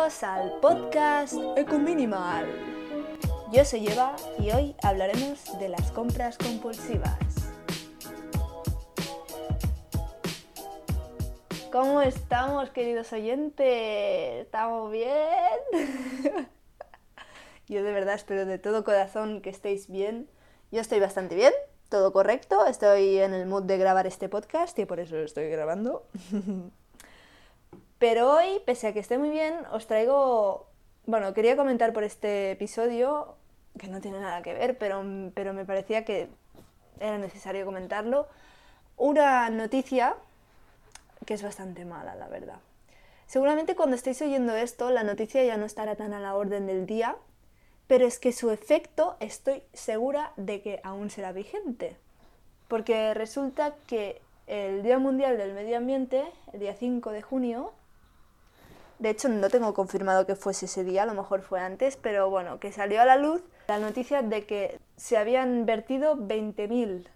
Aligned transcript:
Al 0.00 0.60
podcast 0.62 1.34
Ecominimal. 1.56 2.46
Yo 3.52 3.66
soy 3.66 3.86
Eva 3.86 4.16
y 4.38 4.50
hoy 4.50 4.74
hablaremos 4.82 5.58
de 5.58 5.68
las 5.68 5.92
compras 5.92 6.38
compulsivas. 6.38 7.18
¿Cómo 11.70 12.00
estamos, 12.00 12.70
queridos 12.70 13.12
oyentes? 13.12 14.46
¿Estamos 14.46 14.90
bien? 14.90 15.10
Yo 17.68 17.82
de 17.82 17.92
verdad 17.92 18.14
espero 18.14 18.46
de 18.46 18.58
todo 18.58 18.84
corazón 18.84 19.42
que 19.42 19.50
estéis 19.50 19.90
bien. 19.90 20.30
Yo 20.72 20.80
estoy 20.80 20.98
bastante 20.98 21.34
bien, 21.34 21.52
todo 21.90 22.14
correcto, 22.14 22.64
estoy 22.64 23.18
en 23.18 23.34
el 23.34 23.46
mood 23.46 23.64
de 23.64 23.76
grabar 23.76 24.06
este 24.06 24.30
podcast 24.30 24.78
y 24.78 24.86
por 24.86 24.98
eso 24.98 25.16
lo 25.16 25.24
estoy 25.24 25.50
grabando. 25.50 26.06
Pero 28.00 28.32
hoy, 28.32 28.62
pese 28.64 28.86
a 28.86 28.92
que 28.94 28.98
esté 28.98 29.18
muy 29.18 29.28
bien, 29.28 29.54
os 29.72 29.86
traigo... 29.86 30.66
Bueno, 31.04 31.34
quería 31.34 31.54
comentar 31.54 31.92
por 31.92 32.02
este 32.02 32.52
episodio, 32.52 33.36
que 33.78 33.88
no 33.88 34.00
tiene 34.00 34.18
nada 34.20 34.40
que 34.40 34.54
ver, 34.54 34.78
pero, 34.78 35.04
pero 35.34 35.52
me 35.52 35.66
parecía 35.66 36.02
que 36.06 36.30
era 36.98 37.18
necesario 37.18 37.66
comentarlo, 37.66 38.26
una 38.96 39.50
noticia 39.50 40.16
que 41.26 41.34
es 41.34 41.42
bastante 41.42 41.84
mala, 41.84 42.14
la 42.14 42.28
verdad. 42.28 42.60
Seguramente 43.26 43.76
cuando 43.76 43.96
estéis 43.96 44.22
oyendo 44.22 44.56
esto, 44.56 44.90
la 44.90 45.02
noticia 45.02 45.44
ya 45.44 45.58
no 45.58 45.66
estará 45.66 45.94
tan 45.94 46.14
a 46.14 46.20
la 46.20 46.34
orden 46.34 46.66
del 46.66 46.86
día, 46.86 47.16
pero 47.86 48.06
es 48.06 48.18
que 48.18 48.32
su 48.32 48.50
efecto 48.50 49.18
estoy 49.20 49.62
segura 49.74 50.32
de 50.36 50.62
que 50.62 50.80
aún 50.84 51.10
será 51.10 51.32
vigente. 51.32 51.98
Porque 52.66 53.12
resulta 53.12 53.74
que 53.86 54.22
el 54.46 54.82
Día 54.82 54.98
Mundial 54.98 55.36
del 55.36 55.52
Medio 55.52 55.76
Ambiente, 55.76 56.24
el 56.54 56.60
día 56.60 56.74
5 56.74 57.10
de 57.10 57.20
junio, 57.20 57.74
de 59.00 59.10
hecho, 59.10 59.30
no 59.30 59.48
tengo 59.48 59.72
confirmado 59.72 60.26
que 60.26 60.36
fuese 60.36 60.66
ese 60.66 60.84
día, 60.84 61.04
a 61.04 61.06
lo 61.06 61.14
mejor 61.14 61.40
fue 61.40 61.58
antes, 61.58 61.96
pero 61.96 62.28
bueno, 62.28 62.60
que 62.60 62.70
salió 62.70 63.00
a 63.00 63.06
la 63.06 63.16
luz 63.16 63.42
la 63.66 63.78
noticia 63.78 64.20
de 64.22 64.44
que 64.44 64.78
se 64.96 65.16
habían 65.16 65.64
vertido 65.64 66.16
20.000, 66.16 67.08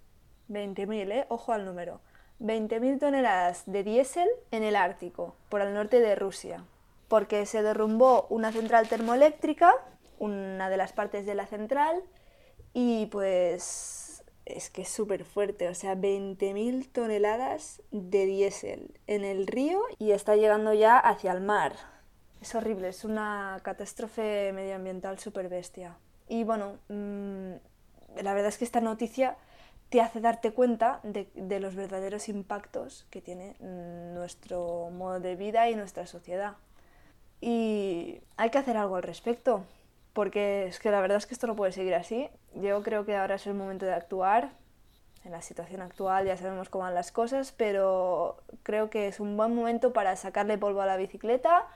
20.000, 0.49 1.13
¿eh? 1.13 1.27
Ojo 1.29 1.53
al 1.53 1.67
número. 1.67 2.01
20.000 2.41 2.99
toneladas 2.99 3.65
de 3.67 3.85
diésel 3.85 4.29
en 4.51 4.63
el 4.63 4.77
Ártico, 4.77 5.37
por 5.51 5.61
el 5.61 5.75
norte 5.75 6.01
de 6.01 6.15
Rusia, 6.15 6.65
porque 7.09 7.45
se 7.45 7.63
derrumbó 7.63 8.27
una 8.31 8.51
central 8.51 8.89
termoeléctrica, 8.89 9.75
una 10.19 10.71
de 10.71 10.79
las 10.79 10.95
partes 10.95 11.27
de 11.27 11.35
la 11.35 11.47
central, 11.47 12.03
y 12.73 13.07
pues 13.07 14.04
es 14.47 14.71
que 14.71 14.83
es 14.83 14.89
súper 14.89 15.25
fuerte, 15.25 15.69
o 15.69 15.75
sea, 15.75 15.95
20.000 15.95 16.89
toneladas 16.91 17.83
de 17.91 18.27
diésel 18.27 18.99
en 19.07 19.25
el 19.25 19.47
río 19.47 19.81
y 19.99 20.13
está 20.13 20.37
llegando 20.37 20.75
ya 20.75 20.99
hacia 20.99 21.33
el 21.33 21.41
mar. 21.41 21.75
Es 22.41 22.55
horrible, 22.55 22.89
es 22.89 23.05
una 23.05 23.59
catástrofe 23.63 24.53
medioambiental 24.53 25.19
súper 25.19 25.49
bestia. 25.49 25.97
Y 26.29 26.45
bueno, 26.45 26.79
mm, 26.89 27.53
la 28.23 28.35
verdad 28.35 28.49
es 28.49 28.59
que 28.59 28.65
esta 28.65 28.81
noticia 28.81 29.37
te 29.89 30.01
hace 30.01 30.21
darte 30.21 30.53
cuenta 30.53 31.01
de, 31.05 31.29
de, 31.35 31.61
los 31.61 31.75
verdaderos 31.75 32.29
impactos 32.29 33.07
que 33.11 33.23
tiene 33.23 33.57
nuestro 33.61 34.91
modo 34.91 35.21
de 35.21 35.37
vida 35.37 35.71
y 35.71 35.77
nuestra 35.77 36.07
sociedad. 36.07 36.57
Y 37.41 38.21
hay 38.37 38.51
que 38.51 38.59
hacer 38.59 38.77
algo 38.77 38.97
al 38.97 39.03
respecto 39.03 39.65
porque 40.15 40.67
es 40.67 40.79
que 40.79 40.91
la 40.91 41.01
verdad 41.01 41.19
es 41.19 41.27
que 41.27 41.35
esto 41.35 41.47
no 41.47 41.57
puede 41.57 41.73
seguir 41.73 41.95
así. 41.95 42.31
Yo 42.55 42.83
creo 42.83 43.05
que 43.05 43.17
ahora 43.17 43.35
es 43.35 43.47
el 43.47 43.55
momento 43.55 43.85
de 43.85 43.93
actuar. 43.93 44.53
En 45.25 45.33
la 45.33 45.43
situación 45.43 45.83
actual 45.83 46.27
ya 46.27 46.37
sabemos 46.37 46.69
cómo 46.69 46.85
van 46.85 46.95
las 46.95 47.11
cosas, 47.11 47.53
pero 47.53 48.37
creo 48.63 48.91
que 48.91 49.09
es 49.09 49.21
un 49.21 49.37
buen 49.37 49.55
momento 49.55 49.93
para 49.93 50.17
sacarle 50.17 50.57
polvo 50.57 50.83
a 50.83 50.87
la 50.87 50.97
bicicleta 50.97 51.67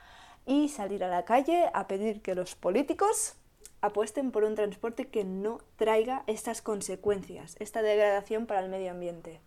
y 0.45 0.69
salir 0.69 1.03
a 1.03 1.07
la 1.07 1.25
calle 1.25 1.69
a 1.73 1.87
pedir 1.87 2.21
que 2.21 2.35
los 2.35 2.55
políticos 2.55 3.35
apuesten 3.81 4.31
por 4.31 4.43
un 4.43 4.55
transporte 4.55 5.07
que 5.07 5.23
no 5.23 5.59
traiga 5.77 6.23
estas 6.27 6.61
consecuencias, 6.61 7.55
esta 7.59 7.81
degradación 7.81 8.45
para 8.45 8.61
el 8.61 8.69
medio 8.69 8.91
ambiente. 8.91 9.41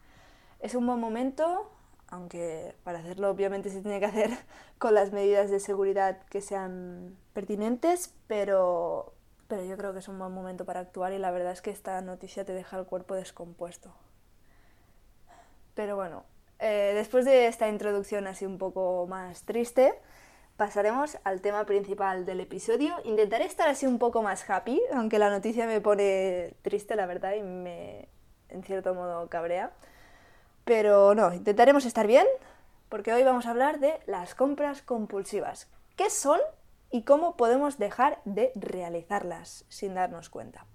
Es 0.61 0.75
un 0.75 0.87
buen 0.87 1.01
momento 1.01 1.71
aunque 2.13 2.75
para 2.85 2.99
hacerlo 2.99 3.31
obviamente 3.31 3.71
se 3.71 3.81
tiene 3.81 3.99
que 3.99 4.05
hacer 4.05 4.31
con 4.79 4.95
las 4.95 5.13
medidas 5.13 5.51
de 5.51 5.61
seguridad 5.61 6.19
que 6.29 6.43
sean 6.43 7.17
pertinentes, 7.33 8.15
pero, 8.27 9.15
pero 9.49 9.65
yo 9.65 9.79
creo 9.79 9.95
que 9.95 10.01
es 10.01 10.09
un 10.09 10.19
buen 10.19 10.31
momento 10.31 10.67
para 10.67 10.81
actuar 10.81 11.15
y 11.15 11.19
la 11.19 11.31
verdad 11.31 11.53
es 11.53 11.63
que 11.63 11.71
esta 11.71 12.01
noticia 12.03 12.45
te 12.45 12.53
deja 12.53 12.79
el 12.79 12.85
cuerpo 12.85 13.15
descompuesto. 13.15 13.95
Pero 15.75 15.97
bueno, 15.97 16.25
eh, 16.59 16.93
después 16.95 17.25
de 17.25 17.47
esta 17.47 17.69
introducción 17.71 18.27
así 18.27 18.45
un 18.45 18.59
poco 18.59 19.07
más 19.09 19.45
triste, 19.45 19.95
pasaremos 20.59 21.17
al 21.25 21.41
tema 21.41 21.65
principal 21.65 22.27
del 22.27 22.41
episodio. 22.41 22.95
Intentaré 23.05 23.47
estar 23.47 23.71
así 23.71 23.87
un 23.87 23.99
poco 23.99 24.21
más 24.23 24.49
happy, 24.51 24.83
aunque 24.93 25.19
la 25.19 25.31
noticia 25.31 25.67
me 25.67 25.81
pone 25.81 26.53
triste, 26.61 26.95
la 26.95 27.07
verdad, 27.07 27.33
y 27.37 27.43
me 27.43 28.11
en 28.51 28.63
cierto 28.65 28.95
modo 28.95 29.31
cabrea. 29.31 29.73
Pero 30.65 31.15
no, 31.15 31.35
intentaremos 31.35 31.85
estar 31.85 32.07
bien, 32.07 32.27
porque 32.89 33.13
hoy 33.13 33.25
vamos 33.25 33.47
a 33.47 33.51
hablar 33.51 33.81
de 33.81 33.99
las 34.07 34.35
compras 34.35 34.83
compulsivas. 34.83 35.69
¿Qué 35.97 36.09
son 36.09 36.39
y 36.91 37.03
cómo 37.03 37.37
podemos 37.37 37.79
dejar 37.79 38.21
de 38.25 38.53
realizarlas 38.55 39.65
sin 39.69 39.95
darnos 39.95 40.31
cuenta? 40.31 40.67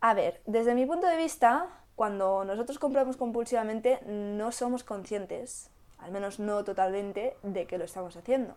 A 0.00 0.14
ver, 0.14 0.42
desde 0.46 0.74
mi 0.74 0.84
punto 0.84 1.06
de 1.06 1.16
vista, 1.16 1.68
cuando 1.94 2.44
nosotros 2.44 2.80
compramos 2.80 3.16
compulsivamente 3.16 4.00
no 4.06 4.50
somos 4.50 4.82
conscientes, 4.82 5.70
al 5.98 6.10
menos 6.10 6.40
no 6.40 6.64
totalmente, 6.64 7.36
de 7.44 7.66
que 7.66 7.78
lo 7.78 7.84
estamos 7.84 8.16
haciendo. 8.16 8.56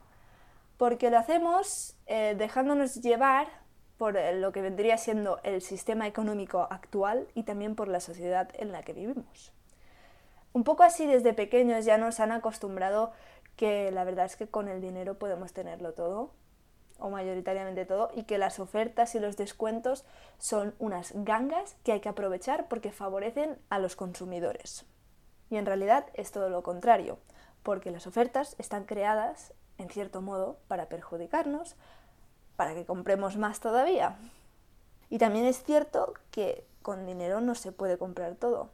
Porque 0.78 1.12
lo 1.12 1.19
hacemos 1.19 1.96
eh, 2.07 2.34
dejándonos 2.36 2.96
llevar 2.96 3.47
por 3.97 4.16
lo 4.16 4.52
que 4.52 4.62
vendría 4.62 4.97
siendo 4.97 5.40
el 5.44 5.62
sistema 5.62 6.07
económico 6.07 6.68
actual 6.69 7.28
y 7.34 7.44
también 7.44 7.75
por 7.75 7.88
la 7.88 8.00
sociedad 8.00 8.50
en 8.56 8.72
la 8.72 8.81
que 8.81 8.94
vivimos. 8.94 9.53
Un 10.56 10.64
poco 10.64 10.84
así 10.84 11.06
desde 11.06 11.34
pequeños 11.34 11.84
ya 11.84 11.98
nos 11.98 12.22
han 12.22 12.32
acostumbrado 12.32 13.12
que 13.58 13.92
la 13.92 14.06
verdad 14.06 14.24
es 14.24 14.38
que 14.38 14.48
con 14.48 14.70
el 14.70 14.80
dinero 14.80 15.20
podemos 15.20 15.52
tenerlo 15.52 15.92
todo, 15.92 16.32
o 16.98 17.10
mayoritariamente 17.10 17.86
todo, 17.86 18.10
y 18.16 18.24
que 18.24 18.38
las 18.38 18.62
ofertas 18.62 19.16
y 19.16 19.20
los 19.20 19.36
descuentos 19.36 20.06
son 20.38 20.74
unas 20.80 21.12
gangas 21.14 21.76
que 21.84 21.92
hay 21.92 22.00
que 22.00 22.08
aprovechar 22.08 22.70
porque 22.70 22.94
favorecen 22.94 23.60
a 23.70 23.80
los 23.80 23.98
consumidores. 23.98 24.86
Y 25.50 25.58
en 25.58 25.66
realidad 25.66 26.06
es 26.14 26.32
todo 26.32 26.48
lo 26.48 26.64
contrario, 26.64 27.20
porque 27.62 27.92
las 27.92 28.08
ofertas 28.08 28.56
están 28.58 28.86
creadas, 28.86 29.54
en 29.78 29.90
cierto 29.90 30.22
modo, 30.22 30.58
para 30.70 30.88
perjudicarnos, 30.88 31.76
para 32.56 32.74
que 32.76 32.86
compremos 32.86 33.36
más 33.36 33.60
todavía. 33.60 34.16
Y 35.10 35.18
también 35.18 35.44
es 35.48 35.62
cierto 35.66 36.14
que 36.32 36.66
con 36.82 37.06
dinero 37.06 37.42
no 37.42 37.56
se 37.56 37.74
puede 37.74 37.98
comprar 37.98 38.36
todo, 38.36 38.70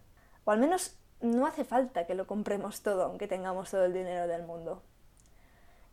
o 0.45 0.51
al 0.51 0.59
menos 0.59 1.00
no 1.21 1.45
hace 1.45 1.63
falta 1.63 2.05
que 2.05 2.15
lo 2.15 2.27
compremos 2.27 2.81
todo, 2.81 3.03
aunque 3.03 3.27
tengamos 3.27 3.71
todo 3.71 3.85
el 3.85 3.93
dinero 3.93 4.27
del 4.27 4.43
mundo. 4.43 4.81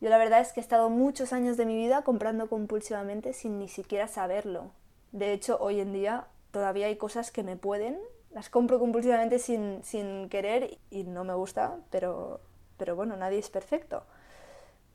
Yo 0.01 0.09
la 0.09 0.17
verdad 0.17 0.39
es 0.39 0.53
que 0.53 0.59
he 0.59 0.63
estado 0.63 0.89
muchos 0.89 1.33
años 1.33 1.57
de 1.57 1.65
mi 1.65 1.75
vida 1.75 2.03
comprando 2.03 2.47
compulsivamente 2.47 3.33
sin 3.33 3.59
ni 3.59 3.67
siquiera 3.67 4.07
saberlo. 4.07 4.71
De 5.11 5.33
hecho, 5.33 5.57
hoy 5.59 5.81
en 5.81 5.91
día 5.91 6.27
todavía 6.51 6.87
hay 6.87 6.95
cosas 6.95 7.31
que 7.31 7.43
me 7.43 7.57
pueden, 7.57 7.99
las 8.31 8.49
compro 8.49 8.79
compulsivamente 8.79 9.39
sin, 9.39 9.83
sin 9.83 10.29
querer 10.29 10.77
y 10.89 11.03
no 11.03 11.23
me 11.23 11.33
gusta, 11.33 11.77
pero, 11.89 12.39
pero 12.77 12.95
bueno, 12.95 13.17
nadie 13.17 13.39
es 13.39 13.49
perfecto. 13.49 14.03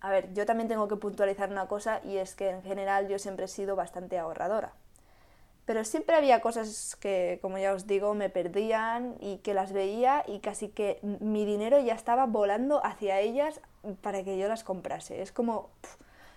A 0.00 0.10
ver, 0.10 0.32
yo 0.34 0.46
también 0.46 0.68
tengo 0.68 0.88
que 0.88 0.96
puntualizar 0.96 1.50
una 1.50 1.66
cosa 1.66 2.00
y 2.04 2.16
es 2.16 2.34
que 2.34 2.50
en 2.50 2.62
general 2.62 3.08
yo 3.08 3.18
siempre 3.18 3.46
he 3.46 3.48
sido 3.48 3.76
bastante 3.76 4.18
ahorradora. 4.18 4.72
Pero 5.64 5.84
siempre 5.84 6.14
había 6.14 6.40
cosas 6.40 6.96
que, 6.96 7.38
como 7.40 7.56
ya 7.56 7.72
os 7.72 7.86
digo, 7.86 8.12
me 8.14 8.28
perdían 8.28 9.16
y 9.20 9.38
que 9.38 9.54
las 9.54 9.72
veía 9.72 10.22
y 10.26 10.40
casi 10.40 10.68
que 10.68 10.98
mi 11.02 11.46
dinero 11.46 11.78
ya 11.80 11.94
estaba 11.94 12.26
volando 12.26 12.84
hacia 12.84 13.20
ellas 13.20 13.60
para 14.02 14.22
que 14.24 14.36
yo 14.36 14.46
las 14.46 14.62
comprase. 14.62 15.22
Es 15.22 15.32
como 15.32 15.70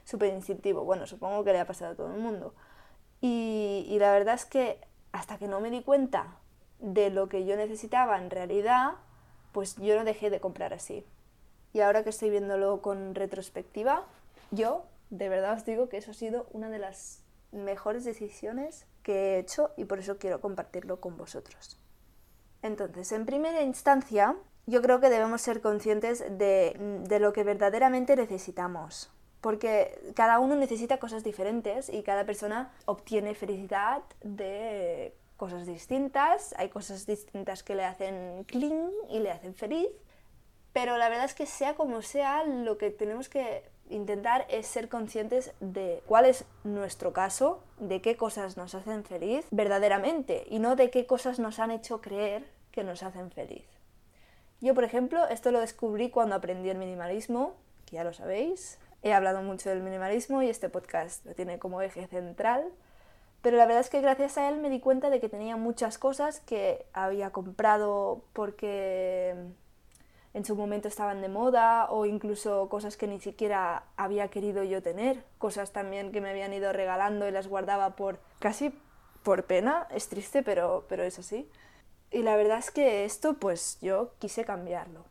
súper 0.05 0.33
instintivo. 0.33 0.85
Bueno, 0.85 1.07
supongo 1.07 1.43
que 1.43 1.51
le 1.51 1.59
ha 1.59 1.65
pasado 1.65 1.91
a 1.91 1.95
todo 1.95 2.13
el 2.13 2.19
mundo. 2.21 2.53
Y, 3.19 3.85
y 3.89 3.99
la 3.99 4.13
verdad 4.13 4.35
es 4.35 4.45
que 4.45 4.79
hasta 5.11 5.37
que 5.37 5.47
no 5.47 5.59
me 5.59 5.71
di 5.71 5.81
cuenta 5.81 6.37
de 6.79 7.09
lo 7.09 7.27
que 7.27 7.45
yo 7.45 7.57
necesitaba 7.57 8.17
en 8.17 8.29
realidad, 8.29 8.93
pues 9.51 9.75
yo 9.75 9.97
no 9.97 10.05
dejé 10.05 10.29
de 10.29 10.39
comprar 10.39 10.73
así. 10.73 11.05
Y 11.73 11.81
ahora 11.81 12.03
que 12.03 12.11
estoy 12.11 12.29
viéndolo 12.29 12.81
con 12.81 13.13
retrospectiva, 13.13 14.05
yo 14.51 14.85
de 15.09 15.27
verdad 15.27 15.53
os 15.53 15.65
digo 15.65 15.89
que 15.89 15.97
eso 15.97 16.11
ha 16.11 16.13
sido 16.13 16.47
una 16.51 16.69
de 16.69 16.79
las 16.79 17.23
mejores 17.51 18.05
decisiones 18.05 18.85
que 19.07 19.13
he 19.13 19.39
hecho 19.39 19.71
y 19.77 19.85
por 19.85 19.99
eso 19.99 20.17
quiero 20.17 20.41
compartirlo 20.41 20.99
con 20.99 21.15
vosotros. 21.15 21.79
Entonces, 22.61 23.09
en 23.13 23.25
primera 23.25 23.61
instancia, 23.61 24.35
yo 24.65 24.81
creo 24.81 24.99
que 24.99 25.09
debemos 25.09 25.41
ser 25.41 25.61
conscientes 25.61 26.25
de, 26.37 26.75
de, 27.07 27.19
lo 27.21 27.31
que 27.31 27.45
verdaderamente 27.45 28.17
necesitamos, 28.17 29.09
porque 29.39 29.97
cada 30.13 30.39
uno 30.39 30.57
necesita 30.57 30.99
cosas 30.99 31.23
diferentes 31.23 31.87
y 31.87 32.03
cada 32.03 32.25
persona 32.25 32.73
obtiene 32.85 33.33
felicidad 33.33 34.03
de 34.23 35.15
cosas 35.37 35.65
distintas, 35.65 36.53
hay 36.57 36.67
cosas 36.67 37.05
distintas 37.05 37.63
que 37.63 37.75
le 37.75 37.85
hacen 37.85 38.43
clean 38.43 38.91
y 39.09 39.19
le 39.19 39.31
hacen 39.31 39.55
feliz, 39.55 39.87
pero 40.73 40.97
la 40.97 41.07
verdad 41.07 41.25
es 41.25 41.33
que 41.33 41.45
sea 41.45 41.75
como 41.75 42.01
sea, 42.01 42.43
lo 42.43 42.77
que 42.77 42.91
tenemos 42.91 43.29
que 43.29 43.63
intentar 43.89 44.45
es 44.49 44.67
ser 44.67 44.89
conscientes 44.89 45.53
de 45.59 46.03
cuál 46.05 46.25
es 46.25 46.45
nuestro 46.63 47.13
caso, 47.13 47.63
de 47.79 48.01
qué 48.01 48.17
cosas 48.17 48.57
nos 48.57 48.75
hacen 48.75 49.03
feliz 49.03 49.45
verdaderamente 49.51 50.45
y 50.49 50.59
no 50.59 50.75
de 50.75 50.89
qué 50.89 51.05
cosas 51.05 51.39
nos 51.39 51.59
han 51.59 51.71
hecho 51.71 52.01
creer 52.01 52.45
que 52.71 52.83
nos 52.83 53.03
hacen 53.03 53.31
feliz. 53.31 53.65
Yo, 54.59 54.73
por 54.73 54.83
ejemplo, 54.83 55.27
esto 55.27 55.51
lo 55.51 55.59
descubrí 55.59 56.09
cuando 56.09 56.35
aprendí 56.35 56.69
el 56.69 56.77
minimalismo, 56.77 57.53
que 57.85 57.97
ya 57.97 58.03
lo 58.03 58.13
sabéis. 58.13 58.79
He 59.03 59.13
hablado 59.13 59.41
mucho 59.43 59.69
del 59.69 59.83
minimalismo 59.83 60.41
y 60.41 60.49
este 60.49 60.69
podcast 60.69 61.25
lo 61.25 61.35
tiene 61.35 61.59
como 61.59 61.81
eje 61.81 62.07
central. 62.07 62.65
Pero 63.41 63.57
la 63.57 63.65
verdad 63.65 63.81
es 63.81 63.89
que 63.89 64.01
gracias 64.01 64.37
a 64.37 64.49
él 64.49 64.57
me 64.59 64.69
di 64.69 64.79
cuenta 64.79 65.09
de 65.09 65.19
que 65.19 65.29
tenía 65.29 65.55
muchas 65.57 65.97
cosas 65.97 66.39
que 66.41 66.85
había 66.91 67.29
comprado 67.29 68.23
porque 68.33 69.35
en 70.37 70.45
su 70.45 70.55
momento 70.55 70.87
estaban 70.87 71.19
de 71.21 71.29
moda 71.29 71.89
o 71.89 72.05
incluso 72.05 72.69
cosas 72.69 72.95
que 72.95 73.07
ni 73.07 73.19
siquiera 73.19 73.85
había 73.97 74.27
querido 74.27 74.63
yo 74.63 74.83
tener, 74.83 75.23
cosas 75.39 75.71
también 75.71 76.11
que 76.11 76.21
me 76.21 76.29
habían 76.29 76.53
ido 76.53 76.71
regalando 76.73 77.27
y 77.27 77.31
las 77.31 77.47
guardaba 77.47 77.95
por 77.95 78.19
casi 78.37 78.71
por 79.23 79.45
pena, 79.45 79.87
es 79.89 80.09
triste, 80.09 80.43
pero, 80.43 80.85
pero 80.87 81.03
es 81.03 81.17
así. 81.17 81.49
Y 82.11 82.21
la 82.21 82.35
verdad 82.35 82.59
es 82.59 82.69
que 82.69 83.03
esto 83.03 83.33
pues 83.33 83.79
yo 83.81 84.13
quise 84.19 84.45
cambiarlo. 84.45 85.05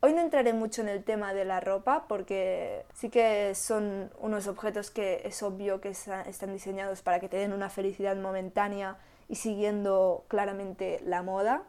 Hoy 0.00 0.12
no 0.12 0.20
entraré 0.20 0.52
mucho 0.52 0.82
en 0.82 0.88
el 0.88 1.04
tema 1.04 1.32
de 1.34 1.44
la 1.44 1.60
ropa 1.60 2.06
porque 2.08 2.84
sí 2.94 3.10
que 3.10 3.54
son 3.54 4.10
unos 4.18 4.48
objetos 4.48 4.90
que 4.90 5.22
es 5.24 5.40
obvio 5.44 5.80
que 5.80 5.90
están 5.90 6.52
diseñados 6.52 7.00
para 7.00 7.20
que 7.20 7.28
te 7.28 7.36
den 7.36 7.52
una 7.52 7.70
felicidad 7.70 8.16
momentánea 8.16 8.98
y 9.28 9.36
siguiendo 9.36 10.24
claramente 10.26 11.00
la 11.04 11.22
moda, 11.22 11.62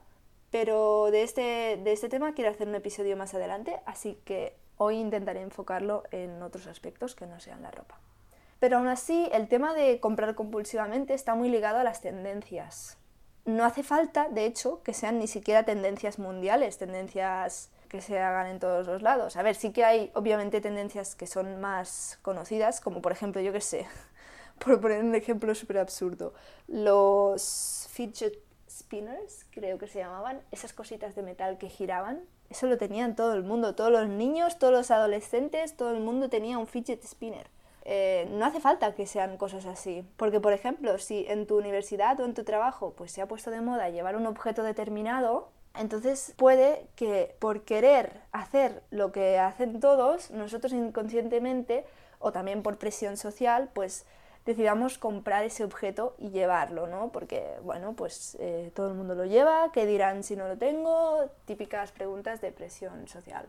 pero 0.56 1.12
de 1.12 1.24
este, 1.24 1.42
de 1.84 1.92
este 1.92 2.08
tema 2.08 2.34
quiero 2.34 2.50
hacer 2.50 2.70
un 2.70 2.76
episodio 2.76 3.18
más 3.18 3.34
adelante, 3.34 3.82
así 3.86 4.18
que 4.24 4.56
hoy 4.78 4.96
intentaré 4.96 5.42
enfocarlo 5.42 6.04
en 6.12 6.42
otros 6.42 6.68
aspectos 6.68 7.14
que 7.14 7.28
no 7.28 7.42
sean 7.42 7.62
la 7.62 7.72
ropa. 7.72 8.00
Pero 8.62 8.78
aún 8.78 8.88
así, 8.88 9.28
el 9.34 9.50
tema 9.50 9.74
de 9.74 10.00
comprar 10.00 10.34
compulsivamente 10.34 11.14
está 11.14 11.36
muy 11.36 11.50
ligado 11.50 11.80
a 11.80 11.84
las 11.84 12.00
tendencias. 12.00 12.98
No 13.44 13.66
hace 13.66 13.84
falta, 13.84 14.30
de 14.30 14.46
hecho, 14.46 14.82
que 14.82 14.94
sean 14.94 15.20
ni 15.20 15.28
siquiera 15.28 15.66
tendencias 15.66 16.20
mundiales, 16.20 16.78
tendencias 16.78 17.70
que 17.90 18.00
se 18.00 18.18
hagan 18.20 18.48
en 18.48 18.60
todos 18.60 18.88
los 18.88 19.02
lados. 19.02 19.36
A 19.36 19.44
ver, 19.44 19.56
sí 19.56 19.74
que 19.74 19.84
hay 19.84 20.10
obviamente 20.14 20.62
tendencias 20.62 21.16
que 21.18 21.28
son 21.28 21.60
más 21.60 22.18
conocidas, 22.22 22.80
como 22.80 23.02
por 23.02 23.12
ejemplo, 23.12 23.42
yo 23.42 23.52
que 23.52 23.60
sé, 23.60 23.88
por 24.60 24.80
poner 24.80 25.04
un 25.04 25.16
ejemplo 25.16 25.54
súper 25.54 25.80
absurdo, 25.80 26.34
los 26.70 27.90
fidget 27.92 28.46
spinners, 28.80 29.46
creo 29.52 29.78
que 29.78 29.88
se 29.88 30.00
llamaban, 30.00 30.42
esas 30.52 30.74
cositas 30.74 31.16
de 31.16 31.22
metal 31.22 31.58
que 31.58 31.70
giraban. 31.70 32.22
Eso 32.50 32.68
lo 32.68 32.78
tenían 32.78 33.16
todo 33.16 33.34
el 33.34 33.44
mundo, 33.44 33.76
todos 33.76 33.92
los 33.92 34.08
niños, 34.08 34.60
todos 34.60 34.74
los 34.74 34.92
adolescentes, 34.92 35.76
todo 35.76 35.92
el 35.92 36.02
mundo 36.02 36.30
tenía 36.30 36.58
un 36.58 36.68
fidget 36.68 37.04
spinner. 37.04 37.48
Eh, 37.88 38.28
no 38.32 38.46
hace 38.46 38.60
falta 38.60 38.96
que 38.96 39.06
sean 39.06 39.38
cosas 39.38 39.66
así, 39.68 40.04
porque 40.18 40.40
por 40.40 40.54
ejemplo, 40.54 40.98
si 40.98 41.26
en 41.28 41.46
tu 41.46 41.58
universidad 41.58 42.20
o 42.20 42.26
en 42.26 42.34
tu 42.34 42.44
trabajo 42.44 42.94
pues 42.98 43.12
se 43.12 43.22
ha 43.22 43.28
puesto 43.28 43.52
de 43.52 43.62
moda 43.62 43.90
llevar 43.90 44.16
un 44.16 44.26
objeto 44.26 44.64
determinado, 44.64 45.50
entonces 45.78 46.34
puede 46.36 46.88
que 46.96 47.36
por 47.40 47.64
querer 47.64 48.22
hacer 48.32 48.82
lo 48.90 49.12
que 49.12 49.38
hacen 49.38 49.80
todos, 49.80 50.32
nosotros 50.32 50.74
inconscientemente 50.74 51.86
o 52.18 52.32
también 52.32 52.64
por 52.64 52.78
presión 52.78 53.18
social, 53.18 53.70
pues 53.74 54.06
decidamos 54.46 54.98
comprar 54.98 55.44
ese 55.44 55.64
objeto 55.64 56.16
y 56.18 56.30
llevarlo, 56.30 56.88
¿no? 56.88 57.12
Porque, 57.12 57.44
bueno, 57.64 57.94
pues 57.94 58.38
eh, 58.40 58.72
todo 58.76 58.90
el 58.90 58.94
mundo 58.94 59.16
lo 59.16 59.26
lleva, 59.26 59.72
¿qué 59.74 59.86
dirán 59.86 60.24
si 60.24 60.36
no 60.36 60.48
lo 60.48 60.58
tengo? 60.58 61.30
Típicas 61.46 61.92
preguntas 61.92 62.42
de 62.42 62.52
presión 62.52 63.08
social. 63.08 63.48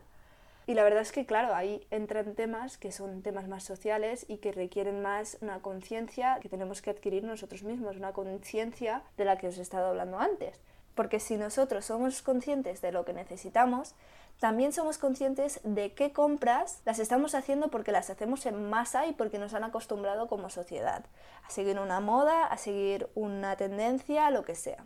Y 0.65 0.73
la 0.73 0.83
verdad 0.83 1.01
es 1.01 1.13
que, 1.13 1.25
claro, 1.25 1.55
ahí 1.55 1.87
entran 1.91 2.35
temas 2.35 2.77
que 2.77 2.91
son 2.91 3.21
temas 3.21 3.47
más 3.47 3.63
sociales 3.63 4.25
y 4.27 4.37
que 4.37 4.51
requieren 4.51 5.01
más 5.01 5.37
una 5.39 5.59
conciencia 5.61 6.39
que 6.41 6.49
tenemos 6.49 6.81
que 6.81 6.89
adquirir 6.89 7.23
nosotros 7.23 7.63
mismos, 7.63 7.95
una 7.95 8.11
conciencia 8.11 9.01
de 9.15 9.23
la 9.23 9.37
que 9.37 9.47
os 9.47 9.57
he 9.57 9.61
estado 9.61 9.87
hablando 9.87 10.19
antes. 10.19 10.59
Porque 10.93 11.21
si 11.21 11.37
nosotros 11.37 11.85
somos 11.85 12.21
conscientes 12.21 12.81
de 12.81 12.91
lo 12.91 13.05
que 13.05 13.13
necesitamos, 13.13 13.95
también 14.39 14.71
somos 14.71 14.99
conscientes 14.99 15.59
de 15.63 15.93
qué 15.93 16.13
compras 16.13 16.81
las 16.85 16.99
estamos 16.99 17.33
haciendo 17.33 17.69
porque 17.69 17.91
las 17.91 18.11
hacemos 18.11 18.45
en 18.45 18.69
masa 18.69 19.07
y 19.07 19.13
porque 19.13 19.39
nos 19.39 19.55
han 19.55 19.63
acostumbrado 19.63 20.27
como 20.27 20.51
sociedad 20.51 21.05
a 21.43 21.49
seguir 21.49 21.79
una 21.79 21.99
moda, 22.01 22.45
a 22.45 22.57
seguir 22.57 23.09
una 23.15 23.55
tendencia, 23.55 24.29
lo 24.29 24.43
que 24.43 24.53
sea. 24.53 24.85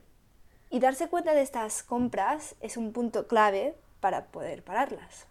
Y 0.70 0.80
darse 0.80 1.10
cuenta 1.10 1.34
de 1.34 1.42
estas 1.42 1.84
compras 1.84 2.56
es 2.62 2.78
un 2.78 2.94
punto 2.94 3.28
clave 3.28 3.76
para 4.00 4.28
poder 4.28 4.64
pararlas. 4.64 5.28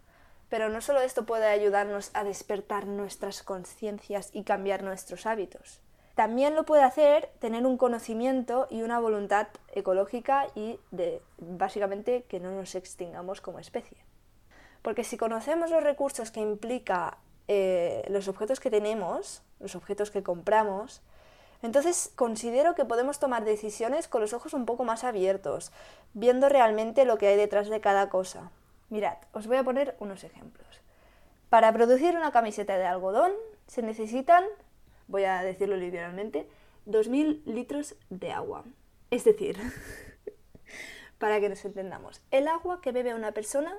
Pero 0.51 0.69
no 0.69 0.83
solo 0.83 1.01
esto 1.01 1.25
puede 1.25 1.47
ayudarnos 1.47 2.11
a 2.13 2.23
despertar 2.23 2.87
nuestras 2.87 3.43
conciencias 3.43 4.29
y 4.35 4.43
cambiar 4.43 4.83
nuestros 4.83 5.25
hábitos. 5.25 5.81
También 6.15 6.55
lo 6.55 6.67
puede 6.67 6.83
hacer 6.83 7.31
tener 7.39 7.65
un 7.65 7.79
conocimiento 7.79 8.67
y 8.69 8.83
una 8.83 9.01
voluntad 9.01 9.47
ecológica 9.73 10.49
y 10.55 10.79
de 10.91 11.23
básicamente 11.39 12.25
que 12.29 12.41
no 12.41 12.51
nos 12.51 12.75
extingamos 12.75 13.41
como 13.41 13.61
especie. 13.61 14.10
Porque 14.83 15.05
si 15.05 15.17
conocemos 15.17 15.71
los 15.71 15.83
recursos 15.83 16.31
que 16.31 16.41
implica 16.41 17.19
eh, 17.49 18.05
los 18.09 18.29
objetos 18.29 18.61
que 18.61 18.71
tenemos, 18.71 19.43
los 19.59 19.75
objetos 19.75 20.11
que 20.11 20.23
compramos, 20.23 21.03
entonces 21.63 22.13
considero 22.17 22.75
que 22.75 22.85
podemos 22.85 23.19
tomar 23.19 23.45
decisiones 23.45 24.09
con 24.09 24.23
los 24.23 24.33
ojos 24.33 24.55
un 24.55 24.65
poco 24.65 24.85
más 24.85 25.05
abiertos, 25.05 25.73
viendo 26.15 26.49
realmente 26.49 27.05
lo 27.05 27.19
que 27.19 27.29
hay 27.29 27.37
detrás 27.37 27.69
de 27.69 27.81
cada 27.81 28.09
cosa. 28.09 28.51
Mirad, 28.89 29.19
os 29.33 29.47
voy 29.47 29.59
a 29.59 29.65
poner 29.65 29.95
unos 30.01 30.25
ejemplos. 30.25 30.67
Para 31.51 31.73
producir 31.73 32.17
una 32.17 32.33
camiseta 32.33 32.79
de 32.79 32.87
algodón 32.87 33.33
se 33.67 33.83
necesitan, 33.83 34.45
voy 35.09 35.25
a 35.25 35.43
decirlo 35.43 35.77
literalmente, 35.77 36.49
2.000 36.87 37.45
litros 37.45 37.95
de 38.09 38.33
agua. 38.33 38.65
Es 39.11 39.25
decir, 39.25 39.59
para 41.19 41.41
que 41.41 41.49
nos 41.49 41.65
entendamos, 41.65 42.23
el 42.31 42.49
agua 42.49 42.81
que 42.81 42.93
bebe 42.93 43.15
una 43.15 43.33
persona 43.33 43.77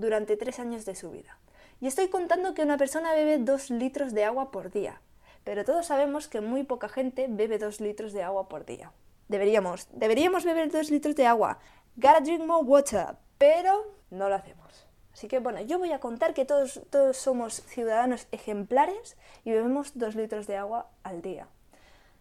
durante 0.00 0.36
tres 0.36 0.58
años 0.58 0.84
de 0.84 0.94
su 0.94 1.10
vida. 1.10 1.38
Y 1.80 1.86
estoy 1.86 2.08
contando 2.08 2.54
que 2.54 2.62
una 2.62 2.78
persona 2.78 3.12
bebe 3.12 3.38
dos 3.38 3.70
litros 3.70 4.14
de 4.14 4.24
agua 4.24 4.50
por 4.50 4.70
día, 4.70 5.00
pero 5.44 5.64
todos 5.64 5.86
sabemos 5.86 6.28
que 6.28 6.40
muy 6.40 6.64
poca 6.64 6.88
gente 6.88 7.26
bebe 7.28 7.58
dos 7.58 7.80
litros 7.80 8.12
de 8.12 8.22
agua 8.22 8.48
por 8.48 8.64
día. 8.64 8.92
Deberíamos, 9.28 9.88
deberíamos 9.92 10.44
beber 10.44 10.70
dos 10.70 10.90
litros 10.90 11.16
de 11.16 11.26
agua. 11.26 11.58
Gotta 11.96 12.20
drink 12.20 12.44
more 12.44 12.64
water, 12.64 13.16
pero 13.38 13.92
no 14.10 14.28
lo 14.28 14.34
hacemos. 14.34 14.86
Así 15.12 15.28
que 15.28 15.38
bueno, 15.38 15.60
yo 15.62 15.78
voy 15.78 15.92
a 15.92 16.00
contar 16.00 16.34
que 16.34 16.44
todos, 16.44 16.80
todos 16.90 17.16
somos 17.16 17.62
ciudadanos 17.62 18.26
ejemplares 18.32 19.16
y 19.44 19.50
bebemos 19.50 19.96
dos 19.98 20.14
litros 20.14 20.46
de 20.46 20.56
agua 20.56 20.90
al 21.02 21.22
día. 21.22 21.48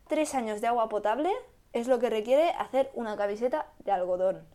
Tres 0.08 0.34
años 0.34 0.62
de 0.62 0.68
agua 0.68 0.88
potable 0.88 1.32
es 1.74 1.88
lo 1.88 2.00
que 2.00 2.10
requiere 2.10 2.52
hacer 2.52 2.90
una 2.94 3.18
camiseta 3.18 3.68
de 3.80 3.92
algodón. 3.92 4.48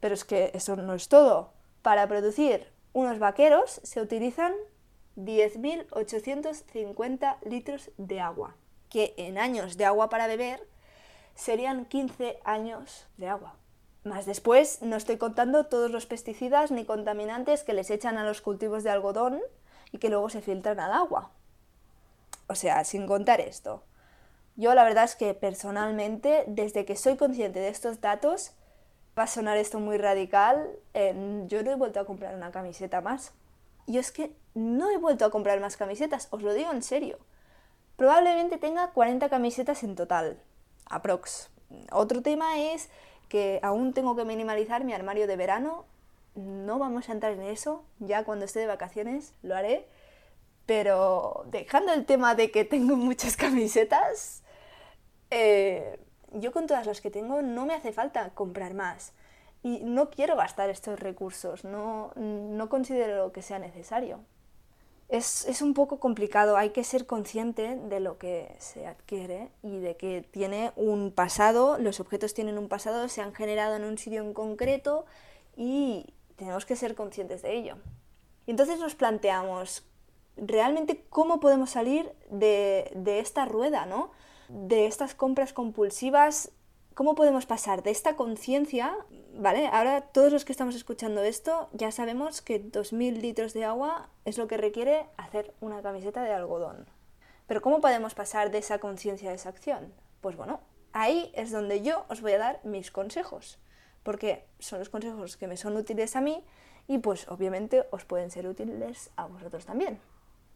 Pero 0.00 0.14
es 0.14 0.24
que 0.24 0.50
eso 0.54 0.74
no 0.76 0.94
es 0.94 1.08
todo. 1.08 1.52
Para 1.82 2.06
producir 2.06 2.68
unos 2.92 3.18
vaqueros 3.18 3.80
se 3.82 4.00
utilizan 4.00 4.54
10.850 5.16 7.38
litros 7.42 7.90
de 7.98 8.20
agua, 8.20 8.56
que 8.88 9.14
en 9.16 9.38
años 9.38 9.76
de 9.76 9.84
agua 9.84 10.08
para 10.08 10.28
beber 10.28 10.68
serían 11.34 11.86
15 11.86 12.38
años 12.44 13.08
de 13.16 13.28
agua. 13.28 13.56
Más 14.04 14.26
después 14.26 14.82
no 14.82 14.96
estoy 14.96 15.16
contando 15.16 15.66
todos 15.66 15.90
los 15.90 16.06
pesticidas 16.06 16.70
ni 16.70 16.84
contaminantes 16.84 17.62
que 17.62 17.72
les 17.72 17.90
echan 17.90 18.18
a 18.18 18.24
los 18.24 18.40
cultivos 18.40 18.84
de 18.84 18.90
algodón 18.90 19.40
y 19.92 19.98
que 19.98 20.08
luego 20.08 20.28
se 20.28 20.40
filtran 20.40 20.80
al 20.80 20.92
agua. 20.92 21.30
O 22.48 22.54
sea, 22.54 22.84
sin 22.84 23.06
contar 23.06 23.40
esto. 23.40 23.84
Yo 24.56 24.74
la 24.74 24.84
verdad 24.84 25.04
es 25.04 25.16
que 25.16 25.32
personalmente, 25.34 26.44
desde 26.46 26.84
que 26.84 26.96
soy 26.96 27.16
consciente 27.16 27.60
de 27.60 27.68
estos 27.68 28.00
datos, 28.00 28.52
Va 29.18 29.24
a 29.24 29.26
sonar 29.26 29.58
esto 29.58 29.78
muy 29.78 29.98
radical, 29.98 30.70
yo 30.94 31.62
no 31.62 31.70
he 31.70 31.74
vuelto 31.76 32.00
a 32.00 32.06
comprar 32.06 32.34
una 32.34 32.50
camiseta 32.50 33.00
más. 33.00 33.32
Y 33.86 33.98
es 33.98 34.10
que 34.12 34.34
no 34.54 34.90
he 34.90 34.96
vuelto 34.96 35.24
a 35.24 35.30
comprar 35.30 35.60
más 35.60 35.76
camisetas, 35.76 36.28
os 36.30 36.42
lo 36.42 36.54
digo 36.54 36.72
en 36.72 36.82
serio. 36.82 37.18
Probablemente 37.96 38.58
tenga 38.58 38.90
40 38.92 39.28
camisetas 39.28 39.82
en 39.82 39.96
total, 39.96 40.40
aprox. 40.86 41.50
Otro 41.90 42.22
tema 42.22 42.58
es 42.58 42.88
que 43.28 43.60
aún 43.62 43.92
tengo 43.92 44.16
que 44.16 44.24
minimalizar 44.24 44.84
mi 44.84 44.92
armario 44.92 45.26
de 45.26 45.36
verano. 45.36 45.86
No 46.34 46.78
vamos 46.78 47.08
a 47.08 47.12
entrar 47.12 47.32
en 47.32 47.42
eso, 47.42 47.84
ya 47.98 48.24
cuando 48.24 48.44
esté 48.44 48.60
de 48.60 48.66
vacaciones 48.66 49.34
lo 49.42 49.56
haré. 49.56 49.88
Pero 50.66 51.44
dejando 51.46 51.92
el 51.92 52.06
tema 52.06 52.34
de 52.34 52.50
que 52.50 52.64
tengo 52.64 52.96
muchas 53.08 53.36
camisetas, 53.36 54.42
eh, 55.30 55.98
yo 56.34 56.52
con 56.52 56.66
todas 56.66 56.86
las 56.86 57.00
que 57.00 57.10
tengo 57.10 57.42
no 57.42 57.66
me 57.66 57.74
hace 57.74 57.92
falta 57.92 58.30
comprar 58.30 58.74
más. 58.74 59.12
Y 59.62 59.80
no 59.80 60.10
quiero 60.10 60.36
gastar 60.36 60.70
estos 60.70 60.98
recursos, 60.98 61.64
no, 61.64 62.12
no 62.16 62.68
considero 62.68 63.32
que 63.32 63.42
sea 63.42 63.60
necesario. 63.60 64.18
Es, 65.08 65.46
es, 65.46 65.62
un 65.62 65.74
poco 65.74 66.00
complicado, 66.00 66.56
hay 66.56 66.70
que 66.70 66.84
ser 66.84 67.06
consciente 67.06 67.76
de 67.76 68.00
lo 68.00 68.18
que 68.18 68.56
se 68.58 68.86
adquiere 68.86 69.50
y 69.62 69.78
de 69.78 69.96
que 69.96 70.22
tiene 70.22 70.72
un 70.74 71.12
pasado, 71.12 71.76
los 71.78 72.00
objetos 72.00 72.32
tienen 72.32 72.56
un 72.56 72.68
pasado, 72.68 73.08
se 73.08 73.20
han 73.20 73.34
generado 73.34 73.76
en 73.76 73.84
un 73.84 73.98
sitio 73.98 74.22
en 74.22 74.32
concreto 74.32 75.04
y 75.54 76.06
tenemos 76.36 76.64
que 76.64 76.76
ser 76.76 76.94
conscientes 76.94 77.42
de 77.42 77.54
ello. 77.54 77.76
Y 78.46 78.52
entonces 78.52 78.80
nos 78.80 78.94
planteamos, 78.94 79.84
realmente 80.36 81.04
cómo 81.10 81.40
podemos 81.40 81.70
salir 81.70 82.10
de, 82.30 82.90
de 82.94 83.20
esta 83.20 83.44
rueda, 83.44 83.86
¿no? 83.86 84.10
De 84.54 84.84
estas 84.84 85.14
compras 85.14 85.54
compulsivas, 85.54 86.52
¿cómo 86.94 87.14
podemos 87.14 87.46
pasar 87.46 87.82
de 87.82 87.90
esta 87.90 88.16
conciencia, 88.16 88.94
¿vale? 89.34 89.66
Ahora 89.68 90.02
todos 90.02 90.30
los 90.30 90.44
que 90.44 90.52
estamos 90.52 90.74
escuchando 90.74 91.22
esto 91.22 91.70
ya 91.72 91.90
sabemos 91.90 92.42
que 92.42 92.62
2.000 92.62 93.22
litros 93.22 93.54
de 93.54 93.64
agua 93.64 94.10
es 94.26 94.36
lo 94.36 94.48
que 94.48 94.58
requiere 94.58 95.06
hacer 95.16 95.54
una 95.62 95.80
camiseta 95.80 96.22
de 96.22 96.34
algodón. 96.34 96.86
Pero 97.46 97.62
¿cómo 97.62 97.80
podemos 97.80 98.14
pasar 98.14 98.50
de 98.50 98.58
esa 98.58 98.78
conciencia 98.78 99.30
a 99.30 99.34
esa 99.34 99.48
acción? 99.48 99.90
Pues 100.20 100.36
bueno, 100.36 100.60
ahí 100.92 101.32
es 101.34 101.50
donde 101.50 101.80
yo 101.80 102.04
os 102.10 102.20
voy 102.20 102.32
a 102.32 102.38
dar 102.38 102.60
mis 102.62 102.90
consejos, 102.90 103.58
porque 104.02 104.44
son 104.58 104.80
los 104.80 104.90
consejos 104.90 105.38
que 105.38 105.46
me 105.46 105.56
son 105.56 105.78
útiles 105.78 106.14
a 106.14 106.20
mí 106.20 106.44
y 106.86 106.98
pues 106.98 107.26
obviamente 107.28 107.86
os 107.90 108.04
pueden 108.04 108.30
ser 108.30 108.46
útiles 108.46 109.12
a 109.16 109.24
vosotros 109.28 109.64
también. 109.64 109.98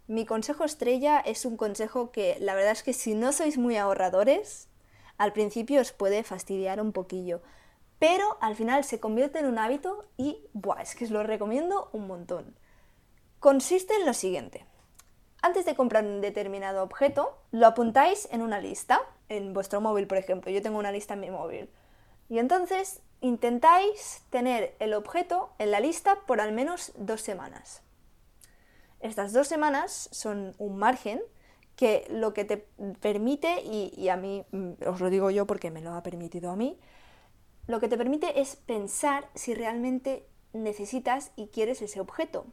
Mi 0.08 0.24
consejo 0.24 0.64
estrella 0.64 1.18
es 1.18 1.44
un 1.44 1.56
consejo 1.56 2.12
que 2.12 2.36
la 2.38 2.54
verdad 2.54 2.72
es 2.72 2.84
que 2.84 2.92
si 2.92 3.14
no 3.14 3.32
sois 3.32 3.58
muy 3.58 3.76
ahorradores, 3.76 4.68
al 5.18 5.32
principio 5.32 5.80
os 5.80 5.90
puede 5.90 6.22
fastidiar 6.22 6.80
un 6.80 6.92
poquillo, 6.92 7.42
pero 7.98 8.38
al 8.40 8.54
final 8.54 8.84
se 8.84 9.00
convierte 9.00 9.40
en 9.40 9.46
un 9.46 9.58
hábito 9.58 10.04
y 10.16 10.46
buah, 10.52 10.82
es 10.82 10.94
que 10.94 11.06
os 11.06 11.10
lo 11.10 11.24
recomiendo 11.24 11.90
un 11.92 12.06
montón. 12.06 12.54
Consiste 13.40 13.94
en 13.94 14.06
lo 14.06 14.14
siguiente. 14.14 14.64
Antes 15.42 15.64
de 15.64 15.74
comprar 15.74 16.04
un 16.04 16.20
determinado 16.20 16.84
objeto, 16.84 17.36
lo 17.50 17.66
apuntáis 17.66 18.28
en 18.30 18.42
una 18.42 18.60
lista, 18.60 19.00
en 19.28 19.54
vuestro 19.54 19.80
móvil, 19.80 20.06
por 20.06 20.18
ejemplo. 20.18 20.50
Yo 20.50 20.62
tengo 20.62 20.78
una 20.78 20.92
lista 20.92 21.14
en 21.14 21.20
mi 21.20 21.30
móvil. 21.30 21.68
Y 22.28 22.38
entonces 22.38 23.00
intentáis 23.20 24.22
tener 24.30 24.74
el 24.78 24.94
objeto 24.94 25.50
en 25.58 25.70
la 25.70 25.80
lista 25.80 26.20
por 26.26 26.40
al 26.40 26.52
menos 26.52 26.92
dos 26.96 27.20
semanas. 27.22 27.82
Estas 29.00 29.32
dos 29.32 29.48
semanas 29.48 30.08
son 30.12 30.54
un 30.58 30.78
margen 30.78 31.20
que 31.76 32.06
lo 32.10 32.32
que 32.32 32.44
te 32.44 32.66
permite, 33.00 33.62
y, 33.62 34.08
a 34.08 34.16
mí 34.16 34.44
mm, 34.50 34.72
os 34.86 35.00
lo 35.00 35.10
digo 35.10 35.30
yo 35.30 35.46
porque 35.46 35.70
me 35.70 35.82
lo 35.82 35.92
ha 35.92 36.02
permitido 36.02 36.50
a 36.50 36.56
mí, 36.56 36.78
lo 37.66 37.80
que 37.80 37.88
te 37.88 37.98
permite 37.98 38.40
es 38.40 38.56
pensar 38.56 39.28
si 39.34 39.54
realmente 39.54 40.26
necesitas 40.52 41.32
y 41.36 41.48
quieres 41.48 41.82
ese 41.82 42.00
objeto. 42.00 42.46